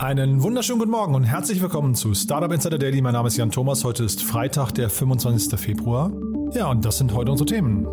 [0.00, 3.02] Einen wunderschönen guten Morgen und herzlich willkommen zu Startup Insider Daily.
[3.02, 3.84] Mein Name ist Jan Thomas.
[3.84, 5.60] Heute ist Freitag, der 25.
[5.60, 6.10] Februar.
[6.54, 7.86] Ja, und das sind heute unsere Themen.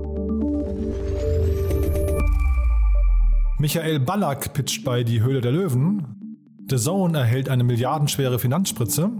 [3.59, 6.47] Michael Ballack pitcht bei Die Höhle der Löwen.
[6.69, 9.11] The Zone erhält eine milliardenschwere Finanzspritze.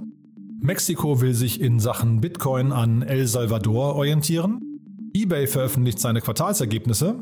[0.62, 4.62] Mexiko will sich in Sachen Bitcoin an El Salvador orientieren.
[5.14, 7.16] eBay veröffentlicht seine Quartalsergebnisse.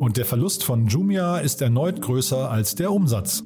[0.00, 3.44] Und der Verlust von Jumia ist erneut größer als der Umsatz.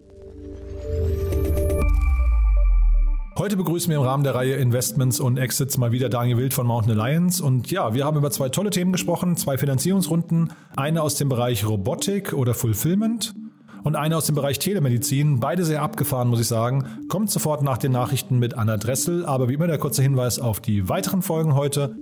[3.38, 6.66] Heute begrüßen wir im Rahmen der Reihe Investments und Exits mal wieder Daniel Wild von
[6.66, 7.44] Mountain Alliance.
[7.44, 11.66] Und ja, wir haben über zwei tolle Themen gesprochen, zwei Finanzierungsrunden, eine aus dem Bereich
[11.68, 13.34] Robotik oder Fulfillment
[13.84, 15.38] und eine aus dem Bereich Telemedizin.
[15.38, 16.86] Beide sehr abgefahren, muss ich sagen.
[17.10, 20.60] Kommt sofort nach den Nachrichten mit Anna Dressel, aber wie immer der kurze Hinweis auf
[20.60, 21.94] die weiteren Folgen heute.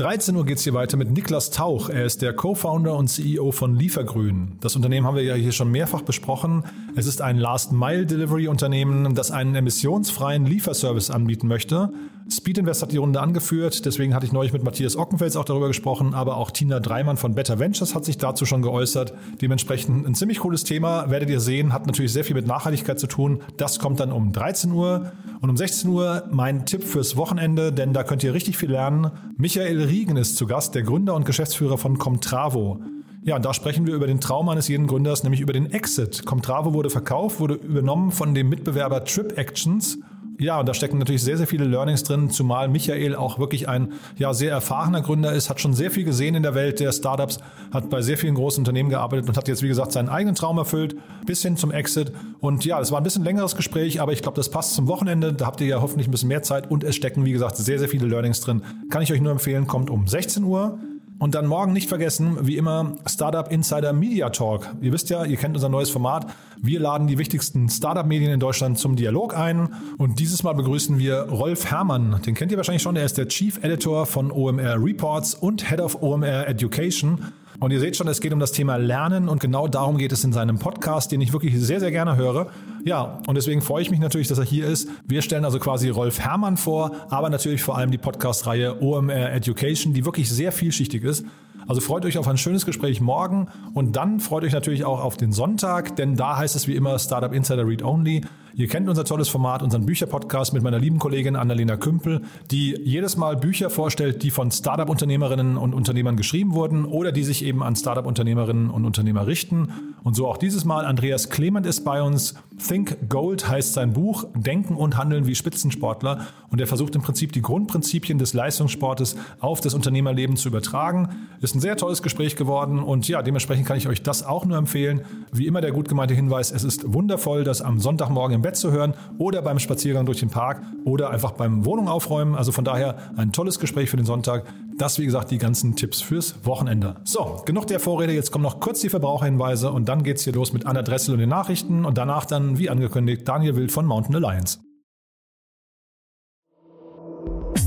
[0.00, 1.90] 13 Uhr geht es hier weiter mit Niklas Tauch.
[1.90, 4.52] Er ist der Co-Founder und CEO von Liefergrün.
[4.62, 6.64] Das Unternehmen haben wir ja hier schon mehrfach besprochen.
[6.96, 11.92] Es ist ein Last-Mile-Delivery-Unternehmen, das einen emissionsfreien Lieferservice anbieten möchte.
[12.32, 15.66] Speed Invest hat die Runde angeführt, deswegen hatte ich neulich mit Matthias Ockenfels auch darüber
[15.66, 19.12] gesprochen, aber auch Tina Dreimann von Better Ventures hat sich dazu schon geäußert.
[19.42, 23.08] Dementsprechend ein ziemlich cooles Thema, werdet ihr sehen, hat natürlich sehr viel mit Nachhaltigkeit zu
[23.08, 23.42] tun.
[23.56, 27.92] Das kommt dann um 13 Uhr und um 16 Uhr mein Tipp fürs Wochenende, denn
[27.92, 29.10] da könnt ihr richtig viel lernen.
[29.36, 32.80] Michael Riegen ist zu Gast, der Gründer und Geschäftsführer von Comtravo.
[33.22, 36.24] Ja, und da sprechen wir über den Traum eines jeden Gründers, nämlich über den Exit.
[36.24, 39.98] Comtravo wurde verkauft, wurde übernommen von dem Mitbewerber Trip Actions
[40.40, 43.92] ja, und da stecken natürlich sehr, sehr viele Learnings drin, zumal Michael auch wirklich ein
[44.16, 47.40] ja, sehr erfahrener Gründer ist, hat schon sehr viel gesehen in der Welt der Startups,
[47.72, 50.56] hat bei sehr vielen großen Unternehmen gearbeitet und hat jetzt, wie gesagt, seinen eigenen Traum
[50.56, 50.96] erfüllt,
[51.26, 52.12] bis hin zum Exit.
[52.40, 55.34] Und ja, es war ein bisschen längeres Gespräch, aber ich glaube, das passt zum Wochenende.
[55.34, 57.78] Da habt ihr ja hoffentlich ein bisschen mehr Zeit und es stecken, wie gesagt, sehr,
[57.78, 58.62] sehr viele Learnings drin.
[58.88, 60.78] Kann ich euch nur empfehlen, kommt um 16 Uhr.
[61.20, 64.66] Und dann morgen nicht vergessen, wie immer, Startup Insider Media Talk.
[64.80, 66.26] Ihr wisst ja, ihr kennt unser neues Format.
[66.56, 69.68] Wir laden die wichtigsten Startup-Medien in Deutschland zum Dialog ein.
[69.98, 72.22] Und dieses Mal begrüßen wir Rolf Herrmann.
[72.24, 72.96] Den kennt ihr wahrscheinlich schon.
[72.96, 77.26] Er ist der Chief Editor von OMR Reports und Head of OMR Education.
[77.58, 80.24] Und ihr seht schon, es geht um das Thema Lernen und genau darum geht es
[80.24, 82.46] in seinem Podcast, den ich wirklich sehr, sehr gerne höre.
[82.84, 84.88] Ja, und deswegen freue ich mich natürlich, dass er hier ist.
[85.06, 89.92] Wir stellen also quasi Rolf Herrmann vor, aber natürlich vor allem die Podcast-Reihe OMR Education,
[89.92, 91.24] die wirklich sehr vielschichtig ist.
[91.68, 95.16] Also freut euch auf ein schönes Gespräch morgen und dann freut euch natürlich auch auf
[95.16, 98.22] den Sonntag, denn da heißt es wie immer Startup Insider Read Only.
[98.54, 103.16] Ihr kennt unser tolles Format, unseren Bücherpodcast mit meiner lieben Kollegin Annalena Kümpel, die jedes
[103.16, 107.76] Mal Bücher vorstellt, die von Startup-Unternehmerinnen und Unternehmern geschrieben wurden oder die sich eben an
[107.76, 109.68] Startup-Unternehmerinnen und Unternehmer richten.
[110.02, 110.84] Und so auch dieses Mal.
[110.84, 112.34] Andreas Clement ist bei uns.
[112.66, 114.24] Think Gold heißt sein Buch.
[114.34, 116.26] Denken und Handeln wie Spitzensportler.
[116.50, 121.08] Und er versucht im Prinzip die Grundprinzipien des Leistungssportes auf das Unternehmerleben zu übertragen.
[121.40, 124.58] Ist ein sehr tolles Gespräch geworden und ja, dementsprechend kann ich euch das auch nur
[124.58, 125.02] empfehlen.
[125.32, 128.72] Wie immer der gut gemeinte Hinweis, es ist wundervoll, das am Sonntagmorgen im Bett zu
[128.72, 132.34] hören oder beim Spaziergang durch den Park oder einfach beim Wohnung aufräumen.
[132.34, 134.44] Also von daher ein tolles Gespräch für den Sonntag.
[134.78, 136.96] Das, wie gesagt, die ganzen Tipps fürs Wochenende.
[137.04, 138.14] So, genug der Vorrede.
[138.14, 141.20] Jetzt kommen noch kurz die Verbraucherhinweise und dann geht's hier los mit Anna Dressel und
[141.20, 144.58] den Nachrichten und danach dann, wie angekündigt, Daniel Wild von Mountain Alliance.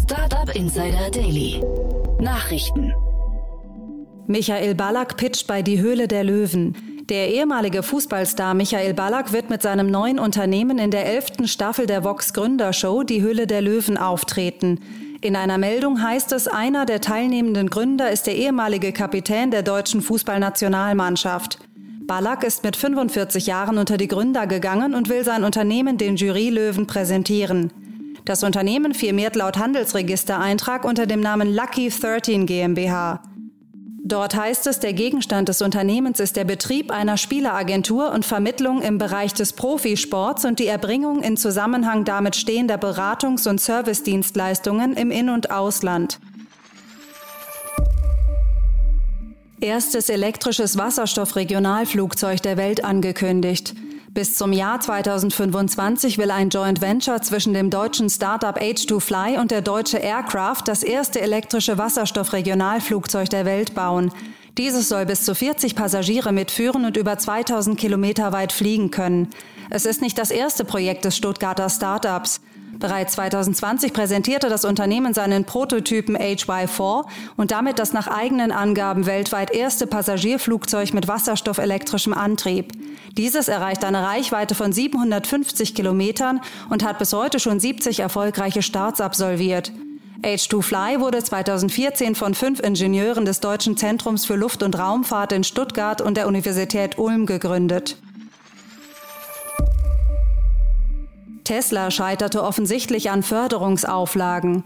[0.03, 1.63] Startup Insider Daily.
[2.19, 2.93] Nachrichten.
[4.25, 6.92] Michael Ballack pitcht bei Die Höhle der Löwen.
[7.09, 12.05] Der ehemalige Fußballstar Michael Ballack wird mit seinem neuen Unternehmen in der elften Staffel der
[12.05, 14.79] Vox Gründershow Die Höhle der Löwen auftreten.
[15.19, 20.01] In einer Meldung heißt es, einer der teilnehmenden Gründer ist der ehemalige Kapitän der deutschen
[20.01, 21.59] Fußballnationalmannschaft.
[22.07, 26.87] Ballack ist mit 45 Jahren unter die Gründer gegangen und will sein Unternehmen den Jurylöwen
[26.87, 27.73] präsentieren.
[28.23, 33.21] Das Unternehmen firmiert laut Handelsregistereintrag unter dem Namen Lucky 13 GmbH.
[34.05, 38.97] Dort heißt es, der Gegenstand des Unternehmens ist der Betrieb einer Spieleragentur und Vermittlung im
[38.97, 45.29] Bereich des Profisports und die Erbringung in Zusammenhang damit stehender Beratungs- und Servicedienstleistungen im In-
[45.29, 46.19] und Ausland.
[49.61, 53.73] Erstes elektrisches Wasserstoffregionalflugzeug der Welt angekündigt.
[54.13, 59.63] Bis zum Jahr 2025 will ein Joint Venture zwischen dem deutschen Startup H2Fly und der
[59.63, 64.11] Deutsche Aircraft das erste elektrische Wasserstoffregionalflugzeug der Welt bauen.
[64.59, 69.29] Dieses soll bis zu 40 Passagiere mitführen und über 2000 Kilometer weit fliegen können.
[69.71, 72.39] Es ist nicht das erste Projekt des Stuttgarter Startups.
[72.79, 77.05] Bereits 2020 präsentierte das Unternehmen seinen Prototypen HY4
[77.37, 82.73] und damit das nach eigenen Angaben weltweit erste Passagierflugzeug mit wasserstoffelektrischem Antrieb.
[83.17, 89.01] Dieses erreicht eine Reichweite von 750 Kilometern und hat bis heute schon 70 erfolgreiche Starts
[89.01, 89.71] absolviert.
[90.23, 96.01] H2Fly wurde 2014 von fünf Ingenieuren des Deutschen Zentrums für Luft- und Raumfahrt in Stuttgart
[96.01, 97.97] und der Universität Ulm gegründet.
[101.43, 104.63] Tesla scheiterte offensichtlich an Förderungsauflagen.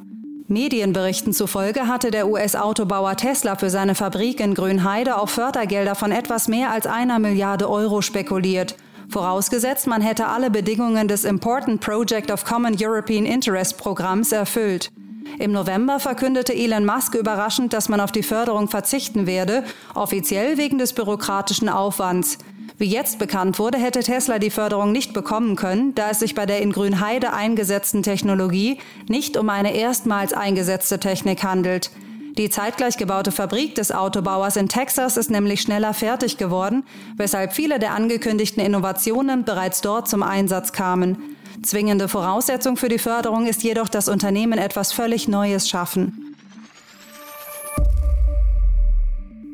[0.47, 6.47] Medienberichten zufolge hatte der US-Autobauer Tesla für seine Fabrik in Grünheide auf Fördergelder von etwas
[6.47, 8.75] mehr als einer Milliarde Euro spekuliert.
[9.09, 14.91] Vorausgesetzt, man hätte alle Bedingungen des Important Project of Common European Interest Programms erfüllt.
[15.39, 19.63] Im November verkündete Elon Musk überraschend, dass man auf die Förderung verzichten werde,
[19.93, 22.37] offiziell wegen des bürokratischen Aufwands.
[22.77, 26.45] Wie jetzt bekannt wurde, hätte Tesla die Förderung nicht bekommen können, da es sich bei
[26.45, 31.91] der in Grünheide eingesetzten Technologie nicht um eine erstmals eingesetzte Technik handelt.
[32.37, 36.83] Die zeitgleich gebaute Fabrik des Autobauers in Texas ist nämlich schneller fertig geworden,
[37.15, 41.35] weshalb viele der angekündigten Innovationen bereits dort zum Einsatz kamen.
[41.63, 46.35] Zwingende Voraussetzung für die Förderung ist jedoch, dass Unternehmen etwas völlig Neues schaffen.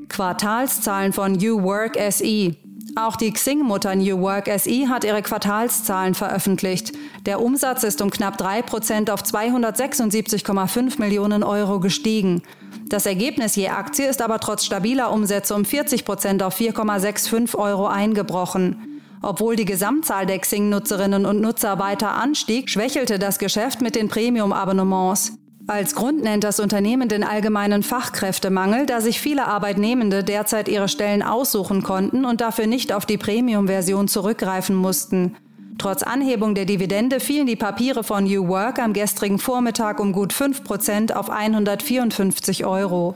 [0.10, 2.56] Quartalszahlen von New Work SE.
[2.96, 6.92] Auch die Xing-Mutter New Work SE hat ihre Quartalszahlen veröffentlicht.
[7.26, 12.44] Der Umsatz ist um knapp 3 Prozent auf 276,5 Millionen Euro gestiegen.
[12.90, 17.88] Das Ergebnis je Aktie ist aber trotz stabiler Umsätze um 40 Prozent auf 4,65 Euro
[17.88, 19.02] eingebrochen.
[19.24, 25.43] Obwohl die Gesamtzahl der Xing-Nutzerinnen und Nutzer weiter anstieg, schwächelte das Geschäft mit den Premium-Abonnements.
[25.66, 31.24] Als Grund nennt das Unternehmen den allgemeinen Fachkräftemangel, da sich viele Arbeitnehmende derzeit ihre Stellen
[31.24, 35.38] aussuchen konnten und dafür nicht auf die Premium-Version zurückgreifen mussten.
[35.78, 40.34] Trotz Anhebung der Dividende fielen die Papiere von New Work am gestrigen Vormittag um gut
[40.34, 43.16] 5 Prozent auf 154 Euro.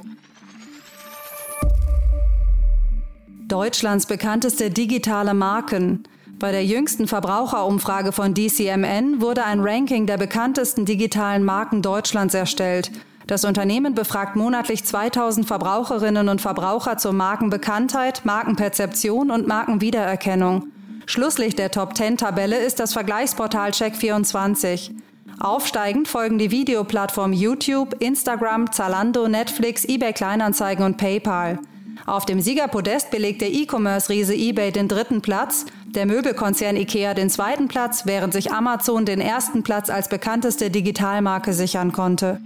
[3.48, 6.04] Deutschlands bekannteste digitale Marken.
[6.39, 12.92] Bei der jüngsten Verbraucherumfrage von DCMN wurde ein Ranking der bekanntesten digitalen Marken Deutschlands erstellt.
[13.25, 20.68] Das Unternehmen befragt monatlich 2000 Verbraucherinnen und Verbraucher zur Markenbekanntheit, Markenperzeption und Markenwiedererkennung.
[21.07, 24.92] Schlusslicht der Top 10 Tabelle ist das Vergleichsportal Check24.
[25.39, 31.57] Aufsteigend folgen die Videoplattformen YouTube, Instagram, Zalando, Netflix, eBay Kleinanzeigen und PayPal.
[32.06, 37.68] Auf dem Siegerpodest belegt der E-Commerce-Riese eBay den dritten Platz, der Möbelkonzern IKEA den zweiten
[37.68, 42.39] Platz, während sich Amazon den ersten Platz als bekannteste Digitalmarke sichern konnte.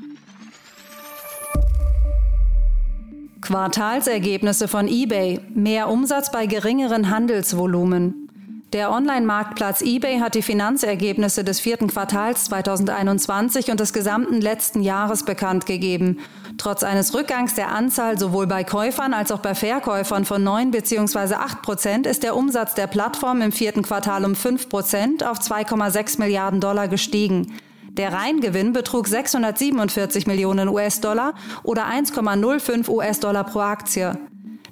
[3.41, 5.39] Quartalsergebnisse von eBay.
[5.53, 8.30] Mehr Umsatz bei geringeren Handelsvolumen.
[8.73, 15.25] Der Online-Marktplatz eBay hat die Finanzergebnisse des vierten Quartals 2021 und des gesamten letzten Jahres
[15.25, 16.19] bekannt gegeben.
[16.57, 21.35] Trotz eines Rückgangs der Anzahl sowohl bei Käufern als auch bei Verkäufern von 9 bzw.
[21.35, 26.17] 8 Prozent ist der Umsatz der Plattform im vierten Quartal um 5 Prozent auf 2,6
[26.19, 27.53] Milliarden Dollar gestiegen.
[27.89, 31.33] Der Reingewinn betrug 647 Millionen US-Dollar
[31.63, 34.17] oder 1,05 US-Dollar pro Aktie.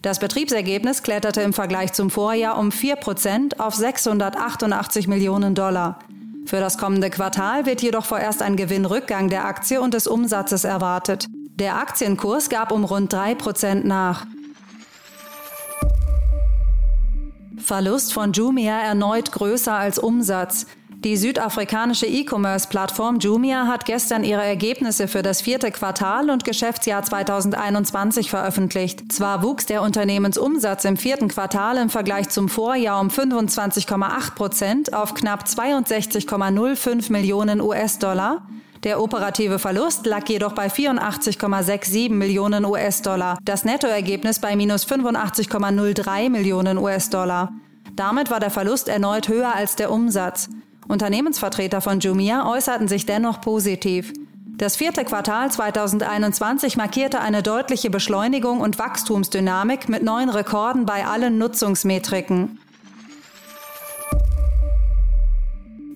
[0.02, 6.00] Das Betriebsergebnis kletterte im Vergleich zum Vorjahr um 4 Prozent auf 688 Millionen Dollar.
[6.46, 11.28] Für das kommende Quartal wird jedoch vorerst ein Gewinnrückgang der Aktie und des Umsatzes erwartet.
[11.56, 14.26] Der Aktienkurs gab um rund 3 Prozent nach.
[17.58, 20.66] Verlust von Jumia erneut größer als Umsatz.
[21.06, 28.30] Die südafrikanische E-Commerce-Plattform Jumia hat gestern ihre Ergebnisse für das vierte Quartal und Geschäftsjahr 2021
[28.30, 29.10] veröffentlicht.
[29.10, 35.14] Zwar wuchs der Unternehmensumsatz im vierten Quartal im Vergleich zum Vorjahr um 25,8 Prozent auf
[35.14, 38.46] knapp 62,05 Millionen US-Dollar.
[38.84, 46.78] Der operative Verlust lag jedoch bei 84,67 Millionen US-Dollar, das Nettoergebnis bei minus 85,03 Millionen
[46.78, 47.54] US-Dollar.
[47.96, 50.50] Damit war der Verlust erneut höher als der Umsatz.
[50.90, 54.12] Unternehmensvertreter von Jumia äußerten sich dennoch positiv.
[54.58, 61.38] Das vierte Quartal 2021 markierte eine deutliche Beschleunigung und Wachstumsdynamik mit neuen Rekorden bei allen
[61.38, 62.60] Nutzungsmetriken.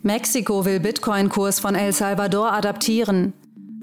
[0.04, 3.34] Mexiko will Bitcoin-Kurs von El Salvador adaptieren.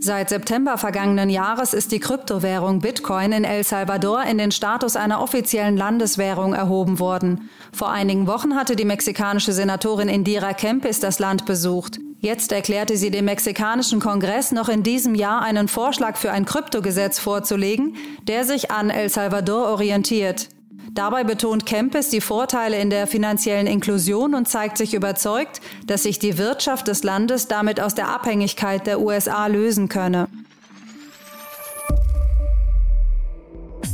[0.02, 5.20] Seit September vergangenen Jahres ist die Kryptowährung Bitcoin in El Salvador in den Status einer
[5.20, 7.50] offiziellen Landeswährung erhoben worden.
[7.70, 11.98] Vor einigen Wochen hatte die mexikanische Senatorin Indira Kempis das Land besucht.
[12.18, 17.18] Jetzt erklärte sie dem mexikanischen Kongress noch in diesem Jahr einen Vorschlag für ein Kryptogesetz
[17.18, 20.48] vorzulegen, der sich an El Salvador orientiert.
[20.94, 26.18] Dabei betont Kempis die Vorteile in der finanziellen Inklusion und zeigt sich überzeugt, dass sich
[26.18, 30.28] die Wirtschaft des Landes damit aus der Abhängigkeit der USA lösen könne.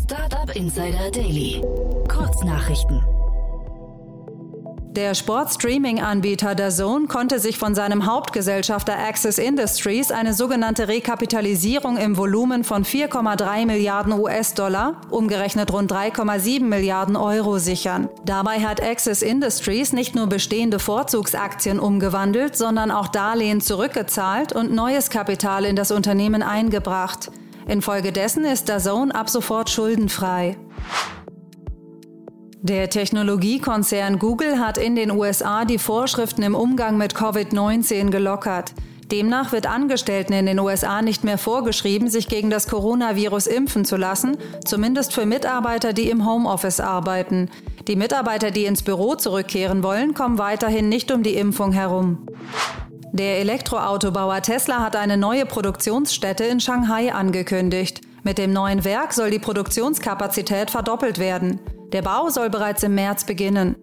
[0.04, 1.62] Startup Insider Daily.
[2.08, 3.15] Kurznachrichten.
[4.96, 12.64] Der Sportstreaming-Anbieter DAZN konnte sich von seinem Hauptgesellschafter Access Industries eine sogenannte Rekapitalisierung im Volumen
[12.64, 18.08] von 4,3 Milliarden US-Dollar, umgerechnet rund 3,7 Milliarden Euro sichern.
[18.24, 25.10] Dabei hat Access Industries nicht nur bestehende Vorzugsaktien umgewandelt, sondern auch Darlehen zurückgezahlt und neues
[25.10, 27.30] Kapital in das Unternehmen eingebracht.
[27.68, 30.56] Infolgedessen ist DAZN ab sofort schuldenfrei.
[32.68, 38.72] Der Technologiekonzern Google hat in den USA die Vorschriften im Umgang mit Covid-19 gelockert.
[39.12, 43.96] Demnach wird Angestellten in den USA nicht mehr vorgeschrieben, sich gegen das Coronavirus impfen zu
[43.96, 47.50] lassen, zumindest für Mitarbeiter, die im Homeoffice arbeiten.
[47.86, 52.26] Die Mitarbeiter, die ins Büro zurückkehren wollen, kommen weiterhin nicht um die Impfung herum.
[53.12, 58.00] Der Elektroautobauer Tesla hat eine neue Produktionsstätte in Shanghai angekündigt.
[58.26, 61.60] Mit dem neuen Werk soll die Produktionskapazität verdoppelt werden.
[61.92, 63.76] Der Bau soll bereits im März beginnen.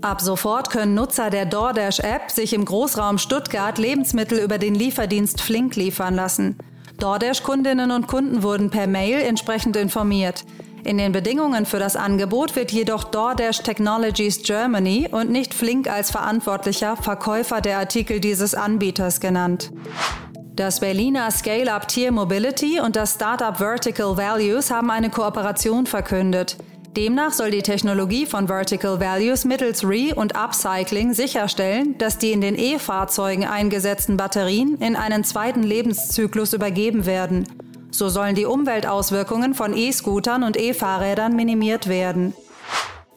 [0.00, 5.74] Ab sofort können Nutzer der DoorDash-App sich im Großraum Stuttgart Lebensmittel über den Lieferdienst Flink
[5.74, 6.56] liefern lassen.
[7.00, 10.44] DoorDash-Kundinnen und Kunden wurden per Mail entsprechend informiert.
[10.84, 16.12] In den Bedingungen für das Angebot wird jedoch DoorDash Technologies Germany und nicht Flink als
[16.12, 19.72] verantwortlicher Verkäufer der Artikel dieses Anbieters genannt.
[20.58, 26.56] Das Berliner Scale-Up Tier Mobility und das Startup Vertical Values haben eine Kooperation verkündet.
[26.96, 32.40] Demnach soll die Technologie von Vertical Values mittels Re- und Upcycling sicherstellen, dass die in
[32.40, 37.46] den E-Fahrzeugen eingesetzten Batterien in einen zweiten Lebenszyklus übergeben werden.
[37.92, 42.34] So sollen die Umweltauswirkungen von E-Scootern und E-Fahrrädern minimiert werden.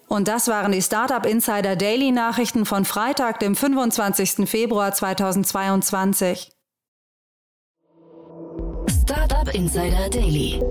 [0.08, 4.48] Und das waren die Startup Insider Daily Nachrichten von Freitag, dem 25.
[4.48, 6.52] Februar 2022.
[9.32, 10.62] Startup Insider Daily.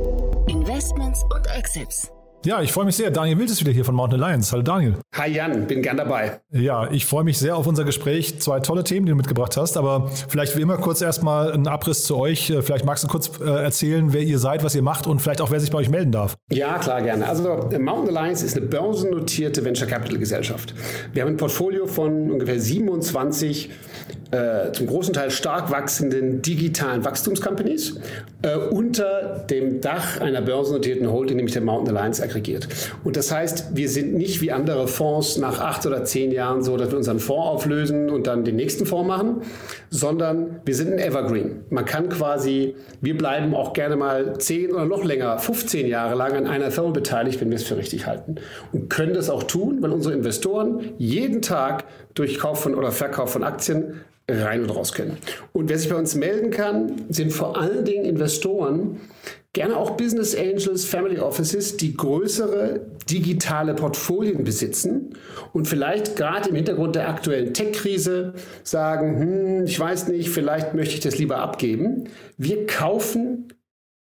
[0.47, 2.13] Investments und Exits.
[2.45, 3.11] Ja, ich freue mich sehr.
[3.11, 4.53] Daniel Wild ist wieder hier von Mountain Alliance.
[4.53, 4.97] Hallo Daniel.
[5.17, 6.43] Hi Jan, bin gern dabei.
[6.51, 8.39] Ja, ich freue mich sehr auf unser Gespräch.
[8.39, 9.79] Zwei tolle Themen, die du mitgebracht hast.
[9.79, 12.51] Aber vielleicht wie immer kurz erstmal ein Abriss zu euch.
[12.51, 15.41] Äh, vielleicht magst du kurz äh, erzählen, wer ihr seid, was ihr macht und vielleicht
[15.41, 16.37] auch, wer sich bei euch melden darf.
[16.51, 17.27] Ja, klar, gerne.
[17.27, 20.75] Also Mountain Alliance ist eine börsennotierte Venture Capital Gesellschaft.
[21.15, 23.71] Wir haben ein Portfolio von ungefähr 27
[24.31, 27.99] äh, zum großen Teil stark wachsenden digitalen Wachstumscompanies
[28.43, 32.69] äh, unter dem Dach einer börsennotierten Holding, nämlich der Mountain Alliance, aggregiert.
[33.03, 36.77] Und das heißt, wir sind nicht wie andere Fonds nach acht oder zehn Jahren so,
[36.77, 39.43] dass wir unseren Fonds auflösen und dann den nächsten Fonds machen,
[39.91, 41.65] sondern wir sind ein Evergreen.
[41.69, 46.37] Man kann quasi, wir bleiben auch gerne mal zehn oder noch länger, 15 Jahre lang
[46.37, 48.37] an einer Firma beteiligt, wenn wir es für richtig halten.
[48.73, 53.33] Und können das auch tun, weil unsere Investoren jeden Tag durch Kauf von oder Verkauf
[53.33, 55.17] von Aktien rein und raus können.
[55.53, 59.01] Und wer sich bei uns melden kann, sind vor allen Dingen Investoren,
[59.53, 65.17] gerne auch Business Angels, Family Offices, die größere digitale Portfolien besitzen
[65.53, 70.95] und vielleicht gerade im Hintergrund der aktuellen Tech-Krise sagen, hm, ich weiß nicht, vielleicht möchte
[70.95, 72.05] ich das lieber abgeben.
[72.37, 73.49] Wir kaufen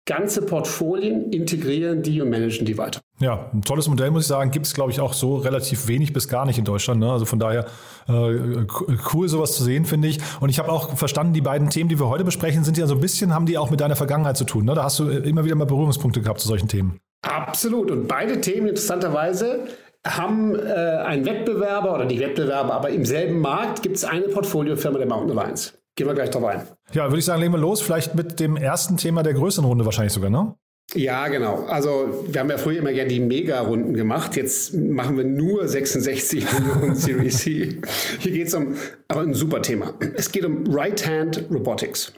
[0.06, 3.00] ganze Portfolien, integrieren die und managen die weiter.
[3.18, 6.12] Ja, ein tolles Modell, muss ich sagen, gibt es, glaube ich, auch so relativ wenig
[6.12, 7.00] bis gar nicht in Deutschland.
[7.00, 7.10] Ne?
[7.10, 7.66] Also von daher
[8.08, 8.66] äh,
[9.12, 10.18] cool, sowas zu sehen, finde ich.
[10.40, 12.94] Und ich habe auch verstanden, die beiden Themen, die wir heute besprechen, sind ja so
[12.94, 14.64] ein bisschen, haben die auch mit deiner Vergangenheit zu tun.
[14.64, 14.74] Ne?
[14.74, 17.00] Da hast du immer wieder mal Berührungspunkte gehabt zu solchen Themen.
[17.22, 17.90] Absolut.
[17.90, 19.66] Und beide Themen interessanterweise
[20.06, 24.98] haben äh, einen Wettbewerber oder die Wettbewerber, aber im selben Markt gibt es eine Portfoliofirma
[24.98, 25.72] der Mountain Alliance.
[25.96, 26.62] Gehen wir gleich drauf ein.
[26.92, 27.80] Ja, würde ich sagen, legen wir los.
[27.80, 30.54] Vielleicht mit dem ersten Thema der größeren Runde wahrscheinlich sogar, ne?
[30.94, 31.64] Ja, genau.
[31.64, 34.36] Also wir haben ja früher immer gerne die Mega-Runden gemacht.
[34.36, 37.80] Jetzt machen wir nur 66 Millionen Series C.
[38.20, 38.76] Hier geht es um
[39.08, 39.94] aber ein super Thema.
[40.14, 42.12] Es geht um Right-Hand Robotics.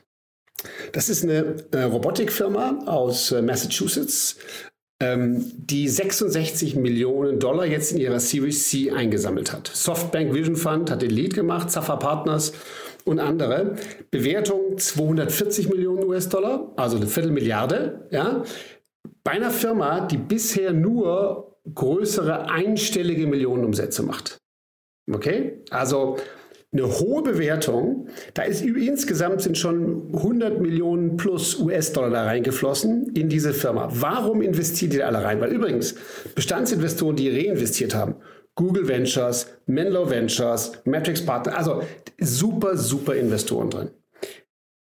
[0.93, 4.37] Das ist eine äh, Robotikfirma aus äh, Massachusetts,
[5.01, 9.71] ähm, die 66 Millionen Dollar jetzt in ihrer Series C eingesammelt hat.
[9.73, 12.53] Softbank Vision Fund hat den Lead gemacht, Zaffa Partners
[13.09, 13.75] und andere.
[14.11, 18.09] Bewertung 240 Millionen US-Dollar, also eine Viertelmilliarde.
[18.11, 18.45] Ja?
[19.25, 24.39] Bei einer Firma, die bisher nur größere einstellige Millionenumsätze macht.
[25.13, 25.63] Okay?
[25.71, 26.17] Also
[26.71, 28.09] eine hohe Bewertung.
[28.35, 33.89] Da ist insgesamt sind schon 100 Millionen plus US-Dollar da reingeflossen in diese Firma.
[33.91, 35.41] Warum investieren die da alle rein?
[35.41, 35.95] Weil übrigens
[36.35, 38.17] Bestandsinvestoren, die reinvestiert haben,
[38.59, 41.85] Google Ventures, Menlo Ventures, Matrix Partner, also
[42.21, 43.91] super, super Investoren drin.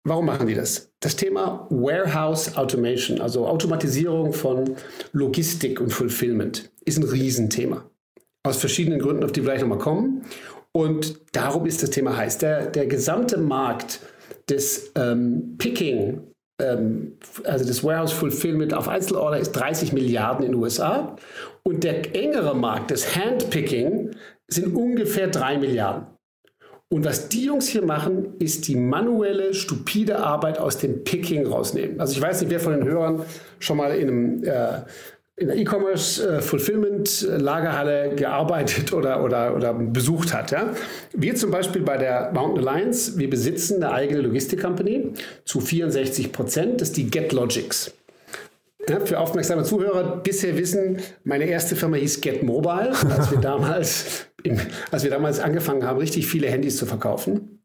[0.06, 0.94] Warum machen die das?
[1.02, 4.78] Das Thema Warehouse Automation, also Automatisierung von
[5.12, 7.84] Logistik und Fulfillment, ist ein Riesenthema.
[8.44, 10.24] Aus verschiedenen Gründen, auf die wir gleich nochmal kommen.
[10.72, 12.38] Und darum ist das Thema heiß.
[12.38, 14.00] Der, der gesamte Markt
[14.48, 16.22] des ähm, Picking,
[16.62, 21.16] ähm, also des Warehouse Fulfillment auf Einzelorder ist 30 Milliarden in den USA.
[21.64, 24.12] Und der engere Markt des Handpicking
[24.48, 26.08] sind ungefähr 3 Milliarden.
[26.88, 32.00] Und was die Jungs hier machen, ist die manuelle, stupide Arbeit aus dem Picking rausnehmen.
[32.00, 33.24] Also ich weiß nicht, wer von den Hörern
[33.60, 34.82] schon mal in einem äh,
[35.38, 40.52] in der E-Commerce äh, äh, gearbeitet oder, oder, oder besucht hat.
[40.52, 40.74] Ja?
[41.14, 45.14] Wir zum Beispiel bei der Mountain Alliance, wir besitzen eine eigene Logistik-Company
[45.44, 47.94] zu 64 Prozent, das ist die GetLogics.
[48.88, 54.28] Ja, für aufmerksame Zuhörer bisher wissen, meine erste Firma hieß Get Mobile, als wir damals,
[54.44, 54.60] im,
[54.92, 57.64] als wir damals angefangen haben, richtig viele Handys zu verkaufen,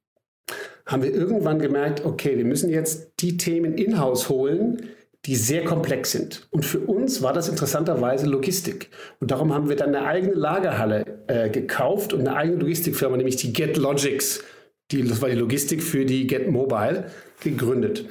[0.87, 4.89] haben wir irgendwann gemerkt, okay, wir müssen jetzt die Themen in-house holen,
[5.27, 6.49] die sehr komplex sind.
[6.51, 8.89] Und für uns war das interessanterweise Logistik.
[9.21, 13.37] Und darum haben wir dann eine eigene Lagerhalle äh, gekauft und eine eigene Logistikfirma, nämlich
[13.37, 14.43] die Get Logics,
[14.91, 17.11] die, das war die Logistik für die Get Mobile,
[17.43, 18.07] gegründet.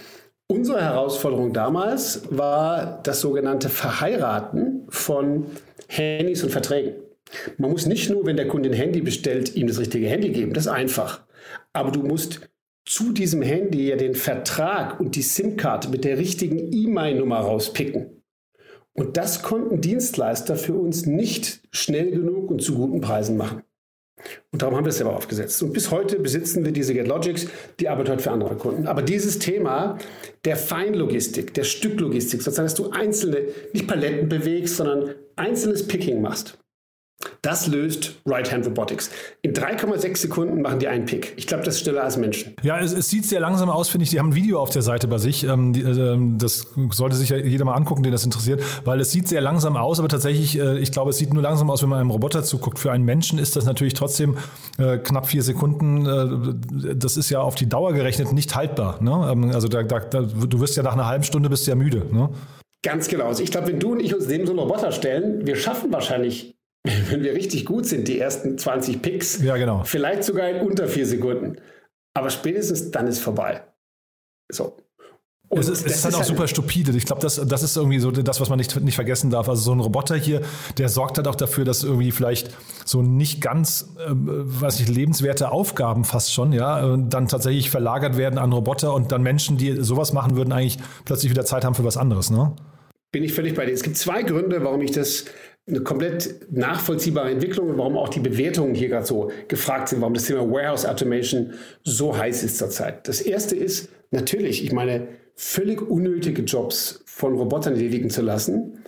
[0.48, 5.46] Unsere Herausforderung damals war das sogenannte Verheiraten von
[5.88, 6.96] Handys und Verträgen.
[7.58, 10.54] Man muss nicht nur, wenn der Kunde ein Handy bestellt, ihm das richtige Handy geben.
[10.54, 11.22] Das ist einfach.
[11.74, 12.49] Aber du musst
[12.90, 18.24] zu diesem Handy ja den Vertrag und die SIM-Karte mit der richtigen E-Mail-Nummer rauspicken.
[18.94, 23.62] Und das konnten Dienstleister für uns nicht schnell genug und zu guten Preisen machen.
[24.52, 25.62] Und darum haben wir es selber aufgesetzt.
[25.62, 27.48] Und bis heute besitzen wir diese GetLogics,
[27.80, 28.88] die arbeitet heute für andere Kunden.
[28.88, 30.00] Aber dieses Thema
[30.44, 36.58] der Feinlogistik, der Stücklogistik, sozusagen, dass du einzelne, nicht Paletten bewegst, sondern einzelnes Picking machst,
[37.42, 39.10] das löst Right-Hand Robotics.
[39.42, 41.34] In 3,6 Sekunden machen die einen Pick.
[41.38, 42.56] Ich glaube, das ist schneller als Menschen.
[42.64, 44.10] Ja, es, es, sieht sehr langsam aus, finde ich.
[44.10, 45.46] Die haben ein Video auf der Seite bei sich.
[45.46, 49.12] Ähm, die, äh, das sollte sich ja jeder mal angucken, den das interessiert, weil es
[49.12, 51.90] sieht sehr langsam aus, aber tatsächlich, äh, ich glaube, es sieht nur langsam aus, wenn
[51.90, 52.80] man einem Roboter zuguckt.
[52.80, 54.38] Für einen Menschen ist das natürlich trotzdem
[54.78, 56.06] äh, knapp vier Sekunden.
[56.06, 59.02] Äh, das ist ja auf die Dauer gerechnet nicht haltbar.
[59.02, 59.30] Ne?
[59.32, 62.06] Ähm, also da, da, da, du wirst ja nach einer halben Stunde bist ja müde.
[62.12, 62.30] Ne?
[62.84, 63.26] Ganz genau.
[63.26, 65.92] Also ich glaube, wenn du und ich uns neben so einen Roboter stellen, wir schaffen
[65.92, 66.56] wahrscheinlich
[67.10, 69.42] wenn wir richtig gut sind, die ersten 20 Picks.
[69.42, 69.84] Ja, genau.
[69.84, 71.58] Vielleicht sogar in unter vier Sekunden.
[72.14, 73.64] Aber spätestens dann ist vorbei.
[74.52, 74.78] So.
[75.50, 76.92] Und es ist, es ist halt auch halt super stupide.
[76.96, 79.50] Ich glaube, das, das ist irgendwie so das, was man nicht, nicht vergessen darf.
[79.50, 80.42] Also so ein Roboter hier,
[80.78, 85.52] der sorgt halt auch dafür, dass irgendwie vielleicht so nicht ganz, äh, weiß ich, lebenswerte
[85.52, 90.14] Aufgaben fast schon, ja, dann tatsächlich verlagert werden an Roboter und dann Menschen, die sowas
[90.14, 92.56] machen würden, eigentlich plötzlich wieder Zeit haben für was anderes, ne?
[93.12, 93.74] Bin ich völlig bei dir.
[93.74, 95.26] Es gibt zwei Gründe, warum ich das
[95.70, 100.14] eine komplett nachvollziehbare Entwicklung und warum auch die Bewertungen hier gerade so gefragt sind, warum
[100.14, 101.54] das Thema Warehouse Automation
[101.84, 103.08] so heiß ist zurzeit.
[103.08, 108.80] Das erste ist natürlich, ich meine, völlig unnötige Jobs von Robotern erledigen zu lassen,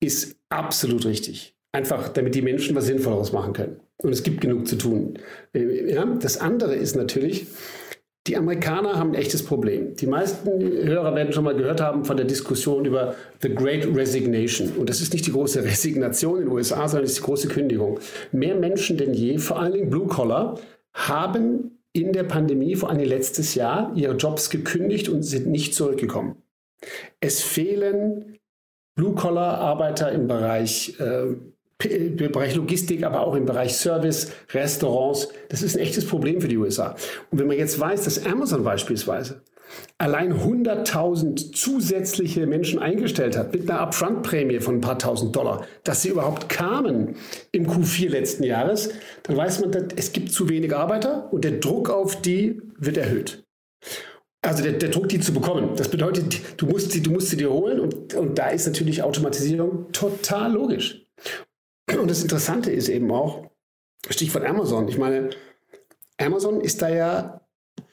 [0.00, 1.54] ist absolut richtig.
[1.72, 3.76] Einfach, damit die Menschen was Sinnvolleres machen können.
[3.98, 5.18] Und es gibt genug zu tun.
[5.54, 7.46] Ja, das andere ist natürlich,
[8.30, 9.96] die Amerikaner haben ein echtes Problem.
[9.96, 14.70] Die meisten Hörer werden schon mal gehört haben von der Diskussion über The Great Resignation.
[14.76, 17.48] Und das ist nicht die große Resignation in den USA, sondern das ist die große
[17.48, 17.98] Kündigung.
[18.30, 20.60] Mehr Menschen denn je, vor allen Dingen Blue Collar,
[20.94, 26.36] haben in der Pandemie, vor allem letztes Jahr, ihre Jobs gekündigt und sind nicht zurückgekommen.
[27.18, 28.38] Es fehlen
[28.94, 31.34] Blue-Collar-Arbeiter im Bereich äh,
[31.84, 35.28] im Bereich Logistik, aber auch im Bereich Service, Restaurants.
[35.48, 36.96] Das ist ein echtes Problem für die USA.
[37.30, 39.42] Und wenn man jetzt weiß, dass Amazon beispielsweise
[39.98, 46.02] allein 100.000 zusätzliche Menschen eingestellt hat mit einer Upfront-Prämie von ein paar tausend Dollar, dass
[46.02, 47.16] sie überhaupt kamen
[47.52, 48.90] im Q4 letzten Jahres,
[49.22, 53.44] dann weiß man, es gibt zu wenig Arbeiter und der Druck auf die wird erhöht.
[54.42, 55.72] Also der, der, Druck, die zu bekommen.
[55.76, 59.02] Das bedeutet, du musst sie, du musst sie dir holen und, und da ist natürlich
[59.02, 61.06] Automatisierung total logisch.
[61.98, 63.50] Und das Interessante ist eben auch,
[64.08, 64.88] Stichwort Amazon.
[64.88, 65.30] Ich meine,
[66.18, 67.40] Amazon ist da ja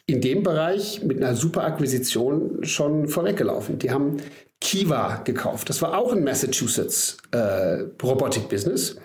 [0.06, 3.78] in dem Bereich mit einer super Akquisition schon vorweggelaufen.
[3.80, 4.18] Die haben
[4.62, 5.70] Kiva gekauft.
[5.70, 8.98] Das war auch ein Massachusetts äh, Robotik-Business.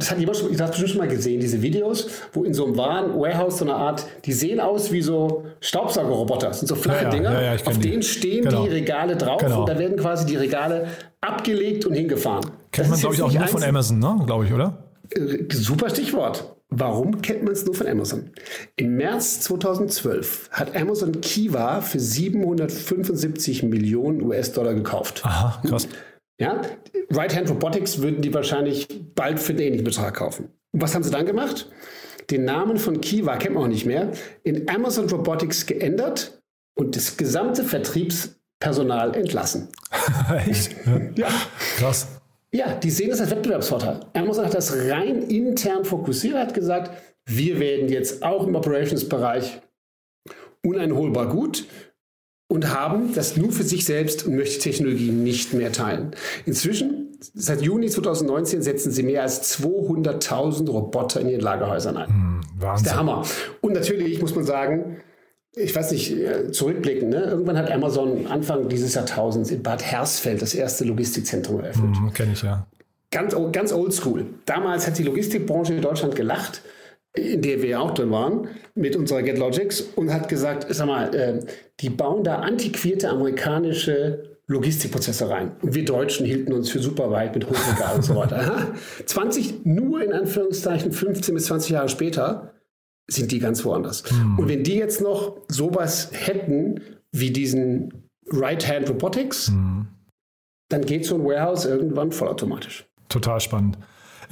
[0.00, 2.76] Das hat jemand schon, ich bestimmt schon mal gesehen, diese Videos, wo in so einem
[2.76, 6.48] wahren Warehouse so eine Art, die sehen aus wie so Staubsaugerroboter.
[6.48, 7.42] Das sind so flache ja, ja, Dinger.
[7.42, 8.64] Ja, auf denen stehen genau.
[8.64, 9.60] die Regale drauf genau.
[9.60, 10.88] und da werden quasi die Regale
[11.20, 12.50] abgelegt und hingefahren.
[12.72, 14.22] Kennt man, glaube ich, auch nur von Amazon, ne?
[14.24, 14.84] glaube ich, oder?
[15.10, 16.56] Äh, super Stichwort.
[16.70, 18.30] Warum kennt man es nur von Amazon?
[18.76, 25.20] Im März 2012 hat Amazon Kiva für 775 Millionen US-Dollar gekauft.
[25.24, 25.88] Aha, krass.
[26.40, 26.62] Ja,
[27.10, 30.48] Right-Hand Robotics würden die wahrscheinlich bald für einen ähnlichen Betrag kaufen.
[30.72, 31.70] Und was haben sie dann gemacht?
[32.30, 34.10] Den Namen von Kiva kennt man auch nicht mehr,
[34.42, 36.40] in Amazon Robotics geändert
[36.74, 39.68] und das gesamte Vertriebspersonal entlassen.
[40.46, 40.76] Echt?
[41.16, 41.28] Ja.
[41.76, 42.08] Krass.
[42.52, 44.00] Ja, die sehen das als Wettbewerbsvorteil.
[44.14, 46.90] Amazon hat das rein intern fokussiert, hat gesagt,
[47.26, 49.60] wir werden jetzt auch im Operations-Bereich
[50.64, 51.66] uneinholbar gut
[52.50, 56.16] und haben das nur für sich selbst und möchte Technologie nicht mehr teilen.
[56.46, 62.08] Inzwischen, seit Juni 2019, setzen sie mehr als 200.000 Roboter in ihren Lagerhäusern ein.
[62.08, 62.60] Hm, Wahnsinn.
[62.60, 63.24] Das ist der Hammer.
[63.60, 64.96] Und natürlich muss man sagen,
[65.54, 67.22] ich weiß nicht, äh, zurückblicken, ne?
[67.22, 71.96] irgendwann hat Amazon Anfang dieses Jahrtausends in Bad Hersfeld das erste Logistikzentrum eröffnet.
[71.96, 72.66] Hm, Kenne ich ja.
[73.12, 74.26] Ganz, ganz oldschool.
[74.44, 76.62] Damals hat die Logistikbranche in Deutschland gelacht
[77.14, 81.40] in der wir auch drin waren, mit unserer GetLogics und hat gesagt, sag mal, äh,
[81.80, 85.52] die bauen da antiquierte amerikanische Logistikprozesse rein.
[85.62, 88.74] Und wir Deutschen hielten uns für super weit mit Hochregal und so weiter.
[89.06, 92.54] 20, nur in Anführungszeichen 15 bis 20 Jahre später
[93.08, 94.02] sind die ganz woanders.
[94.08, 94.38] Hm.
[94.38, 96.80] Und wenn die jetzt noch sowas hätten
[97.12, 99.88] wie diesen Right-Hand Robotics, hm.
[100.68, 102.86] dann geht so ein Warehouse irgendwann vollautomatisch.
[103.08, 103.78] Total spannend.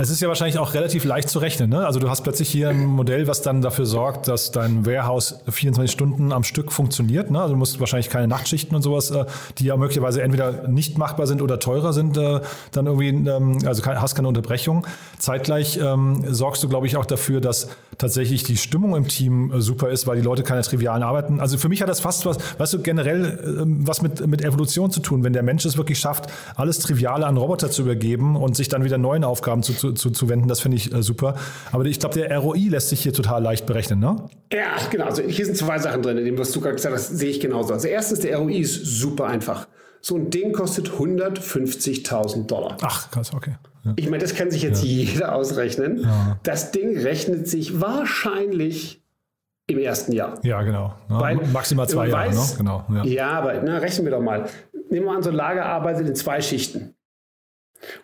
[0.01, 1.71] Es ist ja wahrscheinlich auch relativ leicht zu rechnen.
[1.71, 1.85] Ne?
[1.85, 5.91] Also du hast plötzlich hier ein Modell, was dann dafür sorgt, dass dein Warehouse 24
[5.91, 7.33] Stunden am Stück funktioniert.
[7.33, 7.41] Ne?
[7.41, 9.25] Also du musst wahrscheinlich keine Nachtschichten und sowas, äh,
[9.59, 12.39] die ja möglicherweise entweder nicht machbar sind oder teurer sind, äh,
[12.71, 14.87] dann irgendwie, ähm, also hast keine Unterbrechung.
[15.19, 19.61] Zeitgleich ähm, sorgst du, glaube ich, auch dafür, dass tatsächlich die Stimmung im Team äh,
[19.61, 21.41] super ist, weil die Leute keine trivialen Arbeiten.
[21.41, 24.93] Also für mich hat das fast was, weißt du, generell ähm, was mit, mit Evolution
[24.93, 28.55] zu tun, wenn der Mensch es wirklich schafft, alles Triviale an Roboter zu übergeben und
[28.55, 30.49] sich dann wieder neuen Aufgaben zu, zu zu, zu, wenden.
[30.49, 31.37] Das finde ich äh, super.
[31.73, 34.17] Aber ich glaube, der ROI lässt sich hier total leicht berechnen, ne?
[34.53, 35.07] Ja, genau.
[35.07, 37.41] Also hier sind zwei Sachen drin, in dem, was du gerade gesagt hast, sehe ich
[37.41, 37.73] genauso.
[37.73, 39.69] Also erstens, der ROI ist super einfach.
[40.01, 42.77] So ein Ding kostet 150.000 Dollar.
[42.83, 43.57] Ach, krass, okay.
[43.85, 43.93] Ja.
[43.97, 44.89] Ich meine, das kann sich jetzt ja.
[44.89, 46.03] jeder ausrechnen.
[46.03, 46.39] Ja.
[46.43, 49.03] Das Ding rechnet sich wahrscheinlich
[49.67, 50.39] im ersten Jahr.
[50.43, 50.95] Ja, genau.
[51.09, 52.59] Weil, maximal zwei Jahre, weiß, ne?
[52.59, 52.85] genau.
[52.91, 54.47] Ja, ja aber na, rechnen wir doch mal.
[54.91, 56.95] Nehmen wir an, so ein Lager arbeitet in zwei Schichten.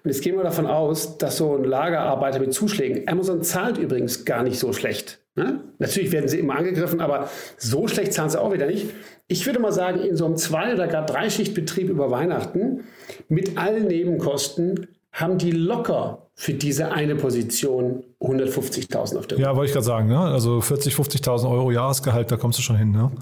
[0.03, 4.25] Und jetzt gehen wir davon aus, dass so ein Lagerarbeiter mit Zuschlägen, Amazon zahlt übrigens
[4.25, 5.21] gar nicht so schlecht.
[5.37, 5.61] Ne?
[5.79, 8.91] Natürlich werden sie immer angegriffen, aber so schlecht zahlen sie auch wieder nicht.
[9.27, 12.85] Ich würde mal sagen, in so einem Zwei- oder gar Dreischichtbetrieb über Weihnachten
[13.29, 19.45] mit allen Nebenkosten haben die locker für diese eine Position 150.000 auf der Uhr.
[19.45, 20.19] Ja, wollte ich gerade sagen, ne?
[20.19, 22.91] also 40, 50.000 Euro Jahresgehalt, da kommst du schon hin.
[22.91, 23.13] Ne?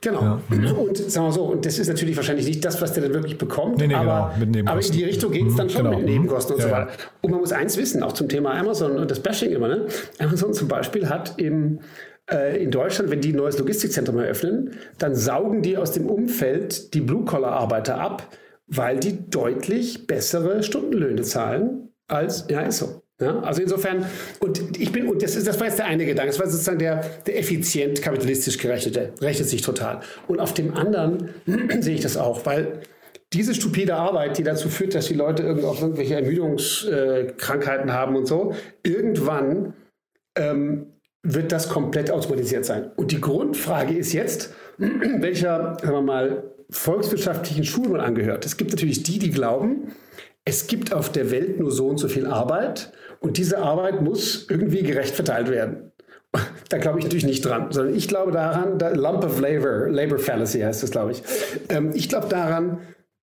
[0.00, 0.22] Genau.
[0.22, 0.40] Ja.
[0.72, 3.36] Und sagen wir so, und das ist natürlich wahrscheinlich nicht das, was der dann wirklich
[3.36, 5.98] bekommt, nee, nee, aber, genau, aber in die Richtung geht es dann schon genau.
[5.98, 6.90] mit Nebenkosten und ja, so weiter.
[7.20, 9.68] Und man muss eins wissen, auch zum Thema Amazon und das Bashing immer.
[9.68, 9.86] Ne?
[10.18, 11.80] Amazon zum Beispiel hat im
[12.30, 16.94] äh, in Deutschland, wenn die ein neues Logistikzentrum eröffnen, dann saugen die aus dem Umfeld
[16.94, 18.28] die Blue-Collar-Arbeiter ab,
[18.66, 23.02] weil die deutlich bessere Stundenlöhne zahlen als, ja, ist so.
[23.20, 24.04] Ja, also insofern,
[24.40, 26.80] und ich bin, und das, ist, das war jetzt der eine Gedanke, das war sozusagen
[26.80, 30.00] der, der effizient kapitalistisch gerechnete, rechnet sich total.
[30.26, 31.30] Und auf dem anderen
[31.80, 32.80] sehe ich das auch, weil
[33.32, 38.26] diese stupide Arbeit, die dazu führt, dass die Leute auch irgendwelche Ermüdungskrankheiten äh, haben und
[38.26, 39.74] so, irgendwann
[40.36, 40.86] ähm,
[41.22, 42.90] wird das komplett automatisiert sein.
[42.96, 48.44] Und die Grundfrage ist jetzt, welcher, sagen wir mal, volkswirtschaftlichen Schule angehört.
[48.46, 49.92] Es gibt natürlich die, die glauben,
[50.44, 54.46] es gibt auf der Welt nur so und so viel Arbeit und diese Arbeit muss
[54.48, 55.92] irgendwie gerecht verteilt werden.
[56.70, 60.18] Da glaube ich natürlich nicht dran, sondern ich glaube daran, da, Lump of Labor, Labor
[60.18, 61.22] Fallacy heißt das, glaube ich.
[61.68, 62.78] Ähm, ich glaube daran,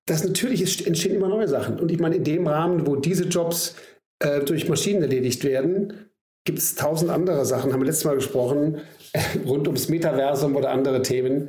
[0.06, 1.80] dass natürlich entstehen immer neue Sachen.
[1.80, 3.74] Und ich meine, in dem Rahmen, wo diese Jobs
[4.20, 6.10] äh, durch Maschinen erledigt werden,
[6.44, 8.78] gibt es tausend andere Sachen, haben wir letztes Mal gesprochen,
[9.44, 11.48] rund ums Metaversum oder andere Themen,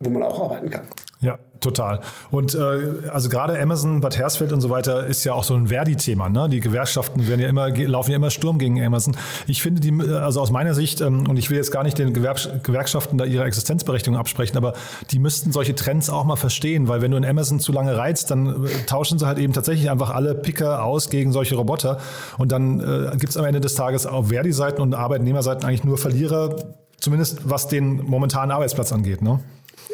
[0.00, 0.88] wo man auch arbeiten kann.
[1.20, 2.00] Ja, total.
[2.30, 5.68] Und äh, also gerade Amazon, Bad Hersfeld und so weiter ist ja auch so ein
[5.68, 6.28] Verdi-Thema.
[6.28, 6.48] Ne?
[6.48, 9.16] Die Gewerkschaften werden ja immer, laufen ja immer Sturm gegen Amazon.
[9.46, 12.12] Ich finde die, also aus meiner Sicht, ähm, und ich will jetzt gar nicht den
[12.12, 14.74] Gewerk Gewerkschaften da ihre Existenzberechtigung absprechen, aber
[15.10, 18.30] die müssten solche Trends auch mal verstehen, weil wenn du in Amazon zu lange reizt,
[18.30, 21.98] dann äh, tauschen sie halt eben tatsächlich einfach alle Picker aus gegen solche Roboter.
[22.38, 25.98] Und dann äh, gibt es am Ende des Tages auf Verdi-Seiten und Arbeitnehmerseiten eigentlich nur
[25.98, 26.56] Verlierer,
[26.98, 29.22] zumindest was den momentanen Arbeitsplatz angeht.
[29.22, 29.40] Ne?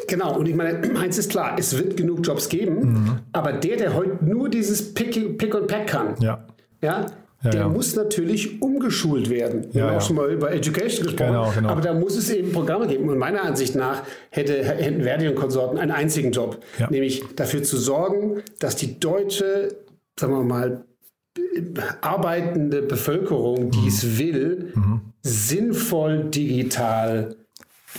[0.07, 3.19] Genau, und ich meine, eins ist klar, es wird genug Jobs geben, mhm.
[3.31, 6.45] aber der, der heute nur dieses Pick, Pick und Pack kann, ja.
[6.81, 7.05] Ja,
[7.43, 7.69] ja, der ja.
[7.69, 9.67] muss natürlich umgeschult werden.
[9.71, 11.27] Wir ja, haben auch schon mal über Education gesprochen.
[11.27, 11.69] Genau, genau.
[11.69, 13.07] Aber da muss es eben Programme geben.
[13.07, 17.77] Und meiner Ansicht nach hätte, hätten Verdi und Konsorten einen einzigen Job, nämlich dafür zu
[17.77, 19.75] sorgen, dass die deutsche,
[20.19, 20.85] sagen wir mal,
[22.01, 23.87] arbeitende Bevölkerung, die mhm.
[23.87, 25.01] es will, mhm.
[25.21, 27.35] sinnvoll digital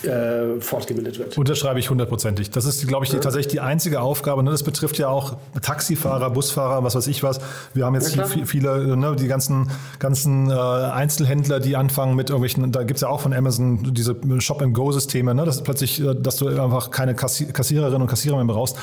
[0.05, 1.39] äh, fortgebildet wird.
[1.39, 2.51] Unterschreibe ich hundertprozentig.
[2.51, 4.43] Das ist, glaube ich, die, tatsächlich die einzige Aufgabe.
[4.43, 4.51] Ne?
[4.51, 7.41] Das betrifft ja auch Taxifahrer, Busfahrer, was weiß ich was.
[7.75, 12.73] Wir haben jetzt ja, viele, ne, die ganzen, ganzen äh, Einzelhändler, die anfangen mit irgendwelchen,
[12.73, 15.45] da gibt es ja auch von Amazon diese Shop-and-Go-Systeme, ne?
[15.45, 18.77] dass plötzlich, äh, dass du einfach keine Kassi Kassiererinnen und Kassierer mehr brauchst.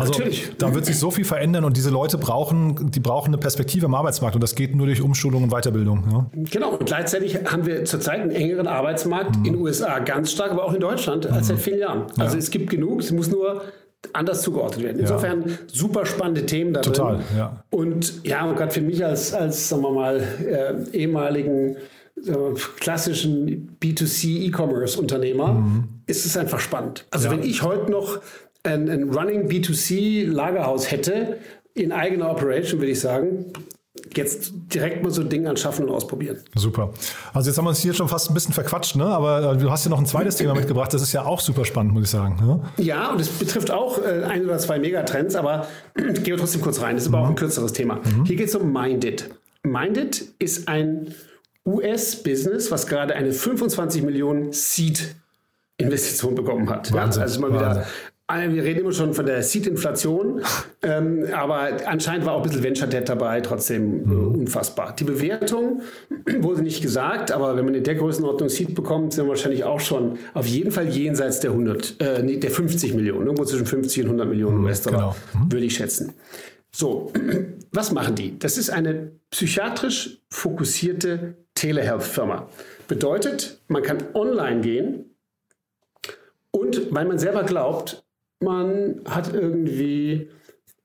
[0.00, 0.50] Also Natürlich.
[0.56, 3.94] da wird sich so viel verändern und diese Leute brauchen, die brauchen eine Perspektive im
[3.94, 6.04] Arbeitsmarkt und das geht nur durch Umschulung und Weiterbildung.
[6.10, 6.26] Ja?
[6.50, 9.44] Genau, und gleichzeitig haben wir zurzeit einen engeren Arbeitsmarkt mhm.
[9.44, 11.54] in den USA ganz stark, aber auch in Deutschland als mhm.
[11.54, 12.06] seit vielen Jahren.
[12.18, 12.38] Also ja.
[12.38, 13.62] es gibt genug, es muss nur
[14.14, 15.00] anders zugeordnet werden.
[15.00, 15.54] Insofern ja.
[15.66, 17.24] super spannende Themen da Total, drin.
[17.36, 17.62] ja.
[17.68, 21.76] Und ja, und gerade für mich als, als sagen wir mal, äh, ehemaligen
[22.78, 25.84] klassischen B2C E-Commerce-Unternehmer mhm.
[26.06, 27.06] ist es einfach spannend.
[27.10, 27.32] Also ja.
[27.32, 28.20] wenn ich heute noch
[28.62, 31.38] ein, ein Running B2C-Lagerhaus hätte,
[31.74, 33.52] in eigener Operation, würde ich sagen,
[34.14, 36.38] jetzt direkt mal so ein Ding anschaffen und ausprobieren.
[36.54, 36.92] Super.
[37.32, 39.04] Also jetzt haben wir uns hier schon fast ein bisschen verquatscht, ne?
[39.04, 41.64] aber äh, du hast ja noch ein zweites Thema mitgebracht, das ist ja auch super
[41.64, 42.36] spannend, muss ich sagen.
[42.40, 42.84] Ne?
[42.84, 46.80] Ja, und es betrifft auch äh, ein oder zwei Megatrends, aber gehen wir trotzdem kurz
[46.80, 46.96] rein.
[46.96, 47.16] Das ist mhm.
[47.16, 47.96] aber auch ein kürzeres Thema.
[47.96, 48.24] Mhm.
[48.24, 49.30] Hier geht es um Minded.
[49.62, 51.14] Minded ist ein
[51.66, 55.14] US-Business, was gerade eine 25 Millionen Seed
[55.76, 56.92] Investition bekommen hat.
[56.92, 57.86] Wahnsinn, ja, also mal wieder
[58.38, 60.42] wir reden immer schon von der Seed-Inflation,
[60.82, 64.34] ähm, aber anscheinend war auch ein bisschen Venture Debt dabei, trotzdem äh, mhm.
[64.40, 64.94] unfassbar.
[64.98, 65.82] Die Bewertung
[66.40, 69.80] wurde nicht gesagt, aber wenn man in der Größenordnung Seed bekommt, sind wir wahrscheinlich auch
[69.80, 74.08] schon auf jeden Fall jenseits der 100, äh, der 50 Millionen, irgendwo zwischen 50 und
[74.10, 75.44] 100 Millionen mhm, US-Dollar, genau.
[75.44, 75.52] mhm.
[75.52, 76.14] würde ich schätzen.
[76.72, 77.12] So,
[77.72, 78.38] was machen die?
[78.38, 82.48] Das ist eine psychiatrisch fokussierte Telehealth-Firma.
[82.88, 85.04] Bedeutet, man kann online gehen
[86.50, 88.04] und weil man selber glaubt,
[88.40, 90.30] man hat irgendwie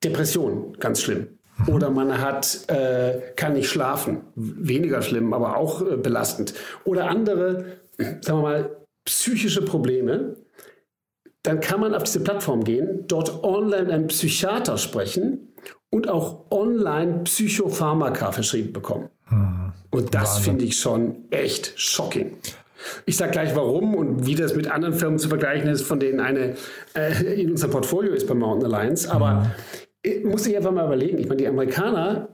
[0.04, 1.28] Depression, ganz schlimm.
[1.58, 1.74] Mhm.
[1.74, 6.54] Oder man hat, äh, kann nicht schlafen, weniger schlimm, aber auch äh, belastend.
[6.84, 10.36] Oder andere, sagen wir mal, psychische Probleme.
[11.44, 15.54] Dann kann man auf diese Plattform gehen, dort online mit einem Psychiater sprechen
[15.92, 19.10] und auch online Psychopharmaka verschrieben bekommen.
[19.30, 19.74] Mhm.
[19.92, 22.38] Und das finde ich schon echt shocking.
[23.06, 26.20] Ich sage gleich warum und wie das mit anderen Firmen zu vergleichen ist, von denen
[26.20, 26.56] eine
[26.94, 29.12] äh, in unserem Portfolio ist bei Mountain Alliance.
[29.12, 29.52] Aber
[30.06, 30.30] mhm.
[30.30, 31.18] muss ich einfach mal überlegen.
[31.18, 32.30] Ich meine, die Amerikaner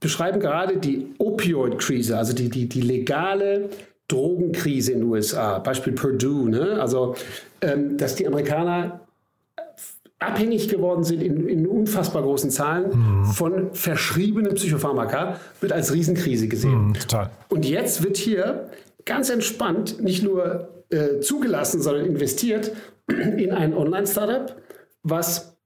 [0.00, 3.70] beschreiben gerade die Opioid-Krise, also die, die, die legale
[4.08, 5.58] Drogenkrise in den USA.
[5.58, 6.48] Beispiel Purdue.
[6.48, 6.78] Ne?
[6.80, 7.14] Also,
[7.60, 9.00] ähm, dass die Amerikaner
[10.18, 13.24] abhängig geworden sind in, in unfassbar großen Zahlen mhm.
[13.26, 16.88] von verschriebenen Psychopharmaka, wird als Riesenkrise gesehen.
[16.88, 17.30] Mhm, total.
[17.48, 18.68] Und jetzt wird hier
[19.08, 22.72] ganz entspannt nicht nur äh, zugelassen, sondern investiert
[23.08, 24.54] in ein Online-Startup,
[25.02, 25.56] was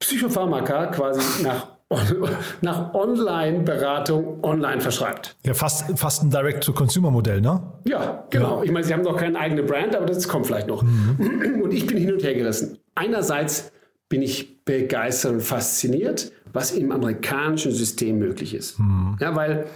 [0.00, 1.78] Psychopharmaka quasi nach
[2.60, 5.36] nach Online-Beratung online verschreibt.
[5.46, 7.62] Ja, fast, fast ein Direct-to-Consumer-Modell, ne?
[7.86, 8.58] Ja, genau.
[8.58, 8.64] Ja.
[8.64, 10.82] Ich meine, sie haben noch keine eigene Brand, aber das kommt vielleicht noch.
[10.82, 11.60] Mhm.
[11.62, 12.78] Und ich bin hin und her gerissen.
[12.94, 13.72] Einerseits
[14.10, 18.78] bin ich begeistert und fasziniert, was im amerikanischen System möglich ist.
[18.78, 19.16] Mhm.
[19.18, 19.66] Ja, weil,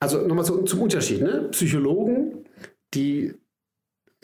[0.00, 1.48] also nochmal so, zum Unterschied, ne?
[1.50, 2.41] Psychologen
[2.94, 3.34] die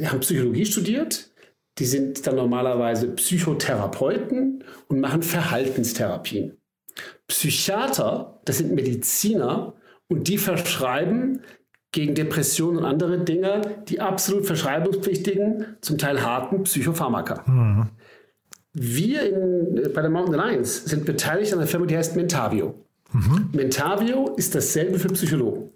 [0.02, 1.30] haben Psychologie studiert,
[1.78, 6.56] die sind dann normalerweise Psychotherapeuten und machen Verhaltenstherapien.
[7.28, 9.74] Psychiater, das sind Mediziner
[10.08, 11.40] und die verschreiben
[11.92, 17.44] gegen Depressionen und andere Dinge die absolut verschreibungspflichtigen, zum Teil harten Psychopharmaka.
[17.46, 17.88] Mhm.
[18.72, 22.74] Wir in, bei der Mountain Alliance sind beteiligt an einer Firma, die heißt Mentavio.
[23.12, 23.50] Mhm.
[23.52, 25.70] Mentavio ist dasselbe für Psychologen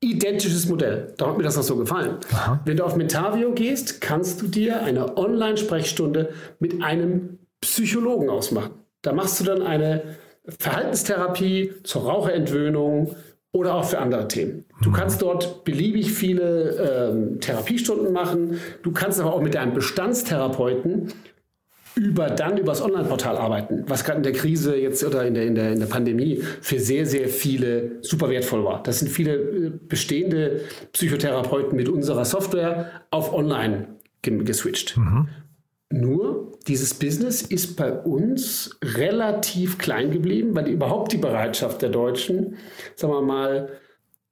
[0.00, 1.12] identisches Modell.
[1.18, 2.16] Da hat mir das auch so gefallen.
[2.32, 2.60] Aha.
[2.64, 8.72] Wenn du auf Mentavio gehst, kannst du dir eine Online-Sprechstunde mit einem Psychologen ausmachen.
[9.02, 10.16] Da machst du dann eine
[10.58, 13.14] Verhaltenstherapie zur Raucherentwöhnung
[13.52, 14.64] oder auch für andere Themen.
[14.82, 14.94] Du mhm.
[14.94, 18.58] kannst dort beliebig viele ähm, Therapiestunden machen.
[18.82, 21.12] Du kannst aber auch mit deinem Bestandstherapeuten
[21.96, 25.44] über dann über das Online-Portal arbeiten, was gerade in der Krise jetzt oder in der,
[25.44, 28.82] in, der, in der Pandemie für sehr, sehr viele super wertvoll war.
[28.82, 33.88] Das sind viele äh, bestehende Psychotherapeuten mit unserer Software auf Online
[34.22, 34.96] geswitcht.
[34.96, 35.28] Mhm.
[35.92, 42.56] Nur dieses Business ist bei uns relativ klein geblieben, weil überhaupt die Bereitschaft der Deutschen,
[42.94, 43.68] sagen wir mal,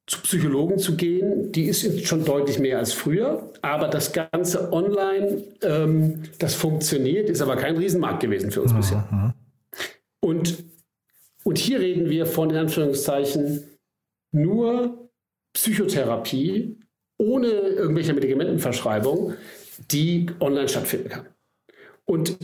[0.09, 3.53] zu Psychologen zu gehen, die ist schon deutlich mehr als früher.
[3.61, 8.77] Aber das Ganze online, ähm, das funktioniert, ist aber kein Riesenmarkt gewesen für uns mhm.
[8.79, 9.35] bisher.
[10.21, 10.65] Und,
[11.45, 13.65] und hier reden wir von, in Anführungszeichen,
[14.33, 15.11] nur
[15.53, 16.79] Psychotherapie
[17.19, 19.35] ohne irgendwelche Medikamentenverschreibung,
[19.91, 21.27] die online stattfinden kann.
[22.05, 22.39] Und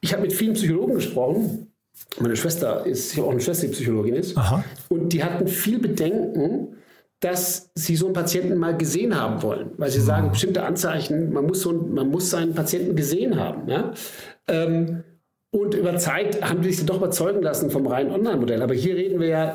[0.00, 1.72] ich habe mit vielen Psychologen gesprochen.
[2.20, 4.36] Meine Schwester ist, ich habe auch eine Schwester, die Psychologin ist.
[4.36, 4.64] Aha.
[4.88, 6.77] Und die hatten viel Bedenken,
[7.20, 11.46] dass sie so einen Patienten mal gesehen haben wollen, weil sie sagen, bestimmte Anzeichen, man
[11.46, 13.68] muss, so, man muss seinen Patienten gesehen haben.
[13.68, 13.92] Ja?
[14.46, 15.02] Ähm,
[15.50, 18.62] und über Zeit haben die sich doch überzeugen lassen vom reinen Online-Modell.
[18.62, 19.54] Aber hier reden wir ja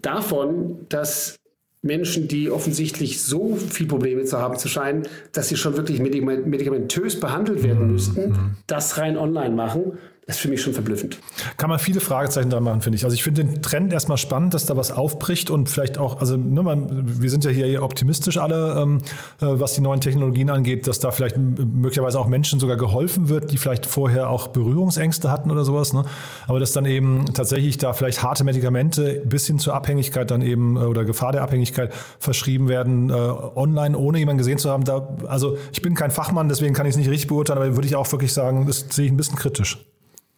[0.00, 1.36] davon, dass
[1.80, 7.18] Menschen, die offensichtlich so viel Probleme zu haben zu scheinen, dass sie schon wirklich medikamentös
[7.18, 7.92] behandelt werden mhm.
[7.92, 9.98] müssten, das rein online machen.
[10.26, 11.18] Ist für mich schon verblüffend.
[11.56, 13.04] Kann man viele Fragezeichen dran machen, finde ich.
[13.04, 16.36] Also ich finde den Trend erstmal spannend, dass da was aufbricht und vielleicht auch, also
[16.36, 18.98] ne, man, wir sind ja hier optimistisch alle, ähm,
[19.40, 23.50] äh, was die neuen Technologien angeht, dass da vielleicht möglicherweise auch Menschen sogar geholfen wird,
[23.50, 25.92] die vielleicht vorher auch Berührungsängste hatten oder sowas.
[25.92, 26.04] Ne?
[26.46, 30.76] Aber dass dann eben tatsächlich da vielleicht harte Medikamente bis hin zur Abhängigkeit dann eben
[30.76, 34.84] äh, oder Gefahr der Abhängigkeit verschrieben werden, äh, online, ohne jemanden gesehen zu haben.
[34.84, 37.88] Da, also ich bin kein Fachmann, deswegen kann ich es nicht richtig beurteilen, aber würde
[37.88, 39.84] ich auch wirklich sagen, das sehe ich ein bisschen kritisch.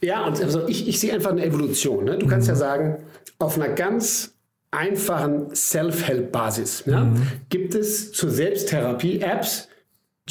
[0.04, 2.04] Ja, und also ich, ich sehe einfach eine Evolution.
[2.04, 2.18] Ne?
[2.18, 2.58] Du kannst ja mhm.
[2.58, 2.96] sagen,
[3.38, 4.34] auf einer ganz
[4.70, 7.26] einfachen Self-Help-Basis ja, mhm.
[7.48, 9.68] gibt es zur Selbsttherapie Apps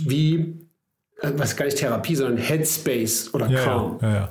[0.01, 0.67] wie,
[1.21, 3.99] äh, was gar nicht Therapie, sondern Headspace oder ja, Calm.
[4.01, 4.29] Ja, ja,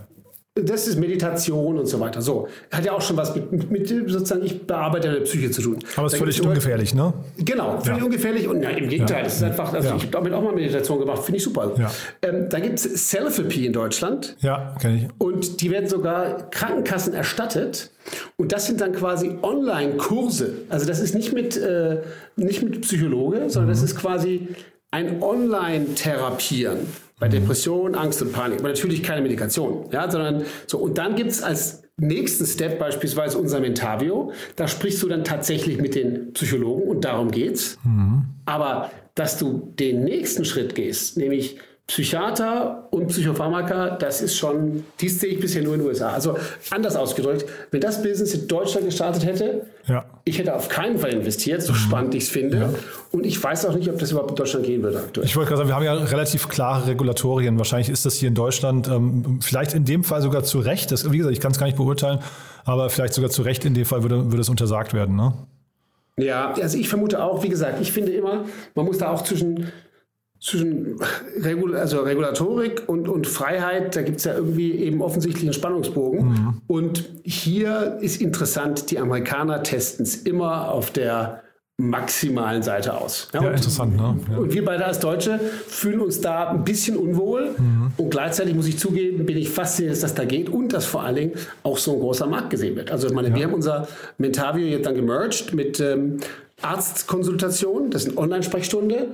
[0.54, 2.20] das ist Meditation und so weiter.
[2.20, 5.78] So, hat ja auch schon was mit, mit sozusagen, ich bearbeite eine Psyche zu tun.
[5.96, 7.14] Aber es ist völlig ungefährlich, ne?
[7.38, 8.04] Genau, völlig ja.
[8.04, 9.26] ungefährlich und ja, im Gegenteil, ja.
[9.26, 9.96] es ist einfach, also ja.
[9.96, 11.72] ich habe damit auch mal Meditation gemacht, finde ich super.
[11.78, 11.90] Ja.
[12.20, 14.36] Ähm, da gibt es Selfie in Deutschland.
[14.40, 15.08] Ja, kenne ich.
[15.18, 17.90] Und die werden sogar Krankenkassen erstattet.
[18.36, 20.52] Und das sind dann quasi Online-Kurse.
[20.68, 22.02] Also das ist nicht mit, äh,
[22.36, 23.74] nicht mit Psychologe, sondern mhm.
[23.74, 24.48] das ist quasi
[24.90, 26.80] ein Online-Therapieren.
[27.22, 27.34] Bei mhm.
[27.34, 28.58] Depression, Angst und Panik.
[28.58, 29.86] Aber natürlich keine Medikation.
[29.92, 30.78] Ja, sondern so.
[30.78, 34.32] Und dann gibt es als nächsten Step beispielsweise unser Mentavio.
[34.56, 37.78] Da sprichst du dann tatsächlich mit den Psychologen und darum geht's.
[37.84, 38.24] Mhm.
[38.44, 45.20] Aber dass du den nächsten Schritt gehst, nämlich Psychiater und Psychopharmaka, das ist schon, dies
[45.20, 46.10] sehe ich bisher nur in den USA.
[46.10, 46.38] Also
[46.70, 50.04] anders ausgedrückt, wenn das Business in Deutschland gestartet hätte, ja.
[50.24, 51.76] ich hätte auf keinen Fall investiert, so mhm.
[51.76, 52.56] spannend ich es finde.
[52.56, 52.70] Ja.
[53.10, 55.26] Und ich weiß auch nicht, ob das überhaupt in Deutschland gehen würde aktuell.
[55.26, 57.58] Ich wollte gerade sagen, wir haben ja relativ klare Regulatorien.
[57.58, 60.92] Wahrscheinlich ist das hier in Deutschland ähm, vielleicht in dem Fall sogar zu Recht.
[60.92, 62.20] Das, wie gesagt, ich kann es gar nicht beurteilen,
[62.64, 65.16] aber vielleicht sogar zu Recht in dem Fall würde, würde es untersagt werden.
[65.16, 65.34] Ne?
[66.16, 69.72] Ja, also ich vermute auch, wie gesagt, ich finde immer, man muss da auch zwischen
[70.42, 70.98] zwischen
[71.40, 76.28] Regul also Regulatorik und, und Freiheit, da gibt es ja irgendwie eben offensichtlich einen Spannungsbogen.
[76.28, 76.62] Mhm.
[76.66, 81.42] Und hier ist interessant, die Amerikaner testen es immer auf der
[81.78, 83.28] maximalen Seite aus.
[83.32, 83.96] Ja, ja und, interessant.
[83.96, 84.16] Ne?
[84.30, 84.38] Ja.
[84.38, 87.54] Und wir beide als Deutsche fühlen uns da ein bisschen unwohl.
[87.56, 87.92] Mhm.
[87.96, 91.04] Und gleichzeitig muss ich zugeben, bin ich fasziniert, dass das da geht und dass vor
[91.04, 92.90] allen Dingen auch so ein großer Markt gesehen wird.
[92.90, 93.36] Also ich meine, ja.
[93.36, 93.86] wir haben unser
[94.18, 96.18] Mentavio jetzt dann gemerged mit ähm,
[96.62, 99.08] Arztkonsultation, das ist eine Online-Sprechstunde,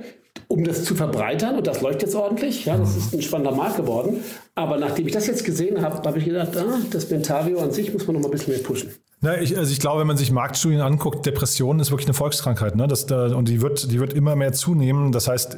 [0.49, 1.55] um das zu verbreitern.
[1.57, 2.65] Und das läuft jetzt ordentlich.
[2.65, 4.23] Ja, das ist ein spannender Markt geworden.
[4.55, 7.93] Aber nachdem ich das jetzt gesehen habe, habe ich gedacht, ah, das Mentavio an sich
[7.93, 8.89] muss man noch mal ein bisschen mehr pushen.
[9.21, 12.75] Na, ich, also ich glaube, wenn man sich Marktstudien anguckt, Depression ist wirklich eine Volkskrankheit.
[12.75, 12.87] Ne?
[12.87, 15.11] Das, da, und die wird, die wird immer mehr zunehmen.
[15.11, 15.55] Das heißt,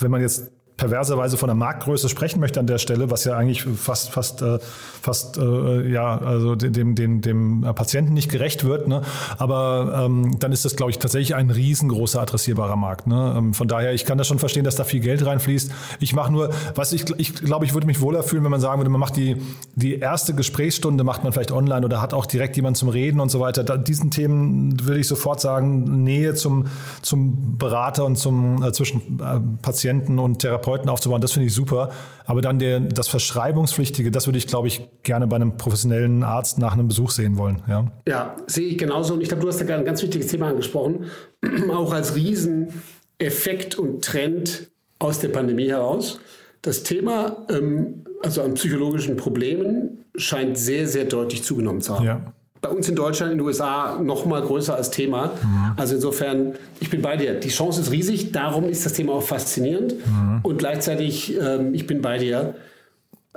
[0.00, 0.50] wenn man jetzt
[0.82, 4.58] perverserweise von der Marktgröße sprechen möchte an der Stelle, was ja eigentlich fast fast äh,
[5.00, 8.88] fast äh, ja also dem dem dem Patienten nicht gerecht wird.
[8.88, 9.02] Ne?
[9.38, 13.06] Aber ähm, dann ist das glaube ich tatsächlich ein riesengroßer adressierbarer Markt.
[13.06, 13.34] Ne?
[13.38, 15.70] Ähm, von daher ich kann das schon verstehen, dass da viel Geld reinfließt.
[16.00, 18.80] Ich mache nur, was ich ich glaube ich würde mich wohler fühlen, wenn man sagen
[18.80, 19.36] würde, man macht die
[19.76, 23.30] die erste Gesprächsstunde macht man vielleicht online oder hat auch direkt jemand zum Reden und
[23.30, 23.62] so weiter.
[23.62, 26.66] Da, diesen Themen würde ich sofort sagen Nähe zum
[27.02, 31.54] zum Berater und zum äh, zwischen äh, Patienten und Therapeuten Therapeuten aufzubauen, das finde ich
[31.54, 31.90] super.
[32.24, 36.58] Aber dann der, das Verschreibungspflichtige, das würde ich, glaube ich, gerne bei einem professionellen Arzt
[36.58, 37.62] nach einem Besuch sehen wollen.
[37.68, 39.14] Ja, ja sehe ich genauso.
[39.14, 41.06] Und ich glaube, du hast da gerade ein ganz wichtiges Thema angesprochen.
[41.72, 46.20] Auch als Rieseneffekt und Trend aus der Pandemie heraus.
[46.62, 52.06] Das Thema, ähm, also an psychologischen Problemen, scheint sehr, sehr deutlich zugenommen zu haben.
[52.06, 55.26] Ja bei uns in Deutschland, in den USA noch mal größer als Thema.
[55.26, 55.72] Mhm.
[55.76, 57.34] Also insofern, ich bin bei dir.
[57.34, 59.94] Die Chance ist riesig, darum ist das Thema auch faszinierend.
[60.06, 60.40] Mhm.
[60.42, 62.54] Und gleichzeitig, ähm, ich bin bei dir.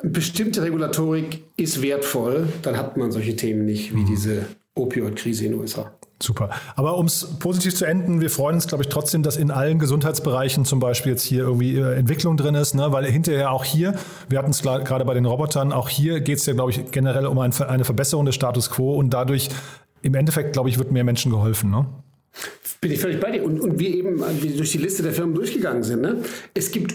[0.03, 4.05] Bestimmte Regulatorik ist wertvoll, dann hat man solche Themen nicht wie mhm.
[4.05, 5.91] diese Opioid-Krise in den USA.
[6.21, 6.49] Super.
[6.75, 9.79] Aber um es positiv zu enden, wir freuen uns, glaube ich, trotzdem, dass in allen
[9.79, 12.91] Gesundheitsbereichen zum Beispiel jetzt hier irgendwie äh, Entwicklung drin ist, ne?
[12.91, 13.95] weil hinterher auch hier,
[14.29, 17.25] wir hatten es gerade bei den Robotern, auch hier geht es ja, glaube ich, generell
[17.25, 19.49] um ein, eine Verbesserung des Status quo und dadurch
[20.03, 21.69] im Endeffekt, glaube ich, wird mehr Menschen geholfen.
[21.69, 21.85] Ne?
[22.79, 23.43] Bin ich völlig bei dir.
[23.43, 26.01] Und, und wir eben wie durch die Liste der Firmen durchgegangen sind.
[26.01, 26.17] Ne?
[26.53, 26.93] Es gibt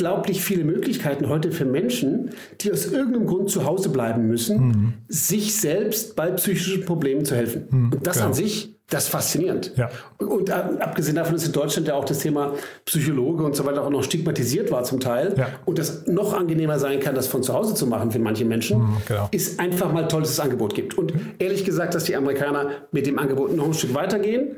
[0.00, 2.30] unglaublich viele Möglichkeiten heute für Menschen,
[2.62, 4.92] die aus irgendeinem Grund zu Hause bleiben müssen, mhm.
[5.08, 7.66] sich selbst bei psychischen Problemen zu helfen.
[7.70, 8.28] Mhm, und das genau.
[8.28, 9.72] an sich, das ist faszinierend.
[9.76, 9.90] Ja.
[10.18, 12.54] Und äh, abgesehen davon ist in Deutschland ja auch das Thema
[12.86, 15.34] Psychologe und so weiter auch noch stigmatisiert war zum Teil.
[15.36, 15.48] Ja.
[15.66, 18.78] Und das noch angenehmer sein kann, das von zu Hause zu machen für manche Menschen,
[18.78, 19.28] mhm, genau.
[19.32, 20.96] ist einfach mal toll, dass es Angebot gibt.
[20.96, 24.56] Und ehrlich gesagt, dass die Amerikaner mit dem Angebot noch ein Stück weitergehen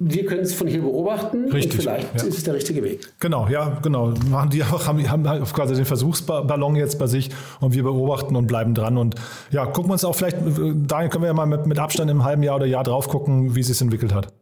[0.00, 2.22] wir können es von hier beobachten Richtig, und vielleicht ja.
[2.22, 3.12] ist es der richtige Weg.
[3.18, 4.14] Genau, ja, genau.
[4.30, 7.30] Machen die auch, haben, haben quasi den Versuchsballon jetzt bei sich
[7.60, 8.96] und wir beobachten und bleiben dran.
[8.96, 9.16] Und
[9.50, 12.22] ja, gucken wir uns auch vielleicht, Daniel, können wir ja mal mit, mit Abstand im
[12.22, 14.32] halben Jahr oder Jahr drauf gucken, wie es sich entwickelt hat.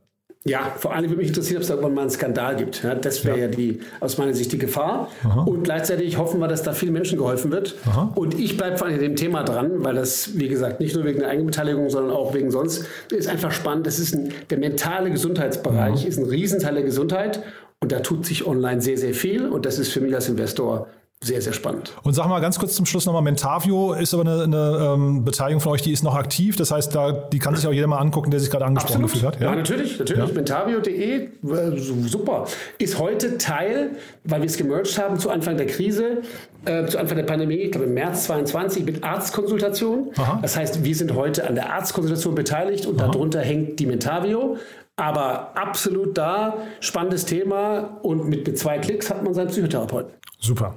[0.48, 2.82] Ja, vor allem würde mich interessieren, ob es irgendwann mal einen Skandal gibt.
[2.82, 3.44] Ja, das wäre ja.
[3.46, 3.50] ja.
[3.50, 5.10] die, aus meiner Sicht die Gefahr.
[5.24, 5.42] Aha.
[5.42, 7.74] Und gleichzeitig hoffen wir, dass da vielen Menschen geholfen wird.
[7.86, 8.12] Aha.
[8.14, 11.20] Und ich bleibe vor allem dem Thema dran, weil das, wie gesagt, nicht nur wegen
[11.20, 13.86] der Eigenbeteiligung, sondern auch wegen sonst, ist einfach spannend.
[13.86, 16.06] Das ist ein, der mentale Gesundheitsbereich, Aha.
[16.06, 17.42] ist ein Riesenteil der Gesundheit.
[17.80, 19.46] Und da tut sich online sehr, sehr viel.
[19.46, 20.88] Und das ist für mich als Investor
[21.22, 21.92] sehr, sehr spannend.
[22.02, 25.60] Und sag mal ganz kurz zum Schluss nochmal, Mentavio ist aber eine, eine ähm, Beteiligung
[25.60, 26.56] von euch, die ist noch aktiv.
[26.56, 29.12] Das heißt, da, die kann sich auch jeder mal angucken, der sich gerade angesprochen Absolut.
[29.12, 29.40] gefühlt hat.
[29.40, 30.28] Ja, ja natürlich, natürlich.
[30.28, 30.34] Ja.
[30.34, 32.46] Mentavio.de, äh, super.
[32.78, 33.92] Ist heute Teil,
[34.24, 36.22] weil wir es gemerged haben zu Anfang der Krise,
[36.66, 40.10] äh, zu Anfang der Pandemie, ich glaube im März 22 mit Arztkonsultation.
[40.18, 40.38] Aha.
[40.42, 43.10] Das heißt, wir sind heute an der Arztkonsultation beteiligt und Aha.
[43.10, 44.58] darunter hängt die Mentavio.
[44.96, 50.12] Aber absolut da, spannendes Thema und mit, mit zwei Klicks hat man seinen Psychotherapeuten.
[50.40, 50.74] Super.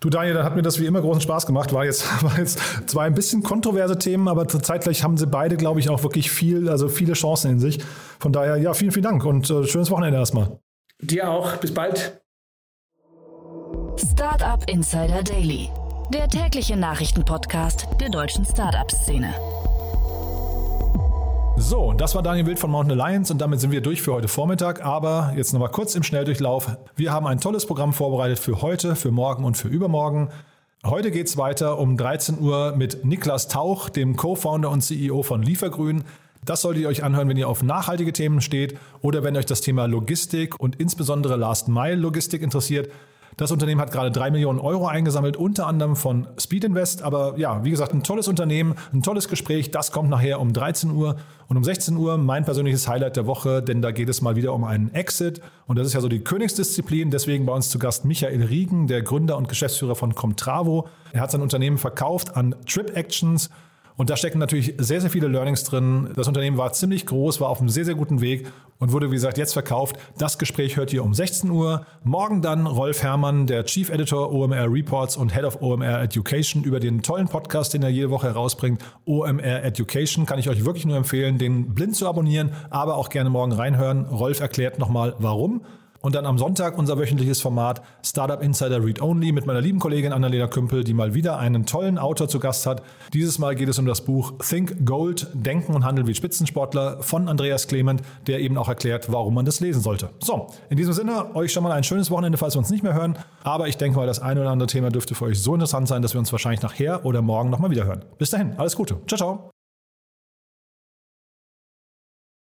[0.00, 1.72] Du Daniel, dann hat mir das wie immer großen Spaß gemacht.
[1.72, 5.80] War jetzt, war jetzt zwar ein bisschen kontroverse Themen, aber zeitgleich haben sie beide, glaube
[5.80, 7.78] ich, auch wirklich viel, also viele Chancen in sich.
[8.18, 10.58] Von daher, ja, vielen, vielen Dank und äh, schönes Wochenende erstmal.
[11.00, 11.56] Dir auch.
[11.56, 12.20] Bis bald.
[13.96, 15.70] Startup Insider Daily,
[16.12, 19.34] der tägliche Nachrichtenpodcast der deutschen Startup-Szene.
[21.58, 24.28] So, das war Daniel Wild von Mountain Alliance und damit sind wir durch für heute
[24.28, 24.84] Vormittag.
[24.84, 26.76] Aber jetzt nochmal kurz im Schnelldurchlauf.
[26.96, 30.28] Wir haben ein tolles Programm vorbereitet für heute, für morgen und für übermorgen.
[30.84, 35.42] Heute geht es weiter um 13 Uhr mit Niklas Tauch, dem Co-Founder und CEO von
[35.42, 36.04] Liefergrün.
[36.44, 39.62] Das solltet ihr euch anhören, wenn ihr auf nachhaltige Themen steht oder wenn euch das
[39.62, 42.90] Thema Logistik und insbesondere Last-Mile-Logistik interessiert.
[43.38, 47.02] Das Unternehmen hat gerade drei Millionen Euro eingesammelt, unter anderem von Speed Invest.
[47.02, 49.70] Aber ja, wie gesagt, ein tolles Unternehmen, ein tolles Gespräch.
[49.70, 51.16] Das kommt nachher um 13 Uhr
[51.46, 54.54] und um 16 Uhr mein persönliches Highlight der Woche, denn da geht es mal wieder
[54.54, 55.42] um einen Exit.
[55.66, 57.10] Und das ist ja so die Königsdisziplin.
[57.10, 60.88] Deswegen bei uns zu Gast Michael Riegen, der Gründer und Geschäftsführer von Comtravo.
[61.12, 63.50] Er hat sein Unternehmen verkauft an Trip Actions
[63.96, 66.10] und da stecken natürlich sehr, sehr viele Learnings drin.
[66.14, 68.46] Das Unternehmen war ziemlich groß, war auf einem sehr, sehr guten Weg
[68.78, 69.96] und wurde, wie gesagt, jetzt verkauft.
[70.18, 71.86] Das Gespräch hört ihr um 16 Uhr.
[72.04, 76.78] Morgen dann Rolf Herrmann, der Chief Editor OMR Reports und Head of OMR Education über
[76.78, 78.82] den tollen Podcast, den er jede Woche herausbringt.
[79.06, 83.30] OMR Education kann ich euch wirklich nur empfehlen, den blind zu abonnieren, aber auch gerne
[83.30, 84.04] morgen reinhören.
[84.06, 85.62] Rolf erklärt nochmal, warum.
[86.06, 90.12] Und dann am Sonntag unser wöchentliches Format Startup Insider Read Only mit meiner lieben Kollegin
[90.12, 92.80] Annalena Kümpel, die mal wieder einen tollen Autor zu Gast hat.
[93.12, 97.28] Dieses Mal geht es um das Buch Think Gold, Denken und Handeln wie Spitzensportler von
[97.28, 100.10] Andreas Clement, der eben auch erklärt, warum man das lesen sollte.
[100.20, 102.94] So, in diesem Sinne, euch schon mal ein schönes Wochenende, falls wir uns nicht mehr
[102.94, 103.18] hören.
[103.42, 106.02] Aber ich denke mal, das eine oder andere Thema dürfte für euch so interessant sein,
[106.02, 108.04] dass wir uns wahrscheinlich nachher oder morgen nochmal wieder hören.
[108.16, 108.96] Bis dahin, alles Gute.
[109.08, 109.55] Ciao, ciao.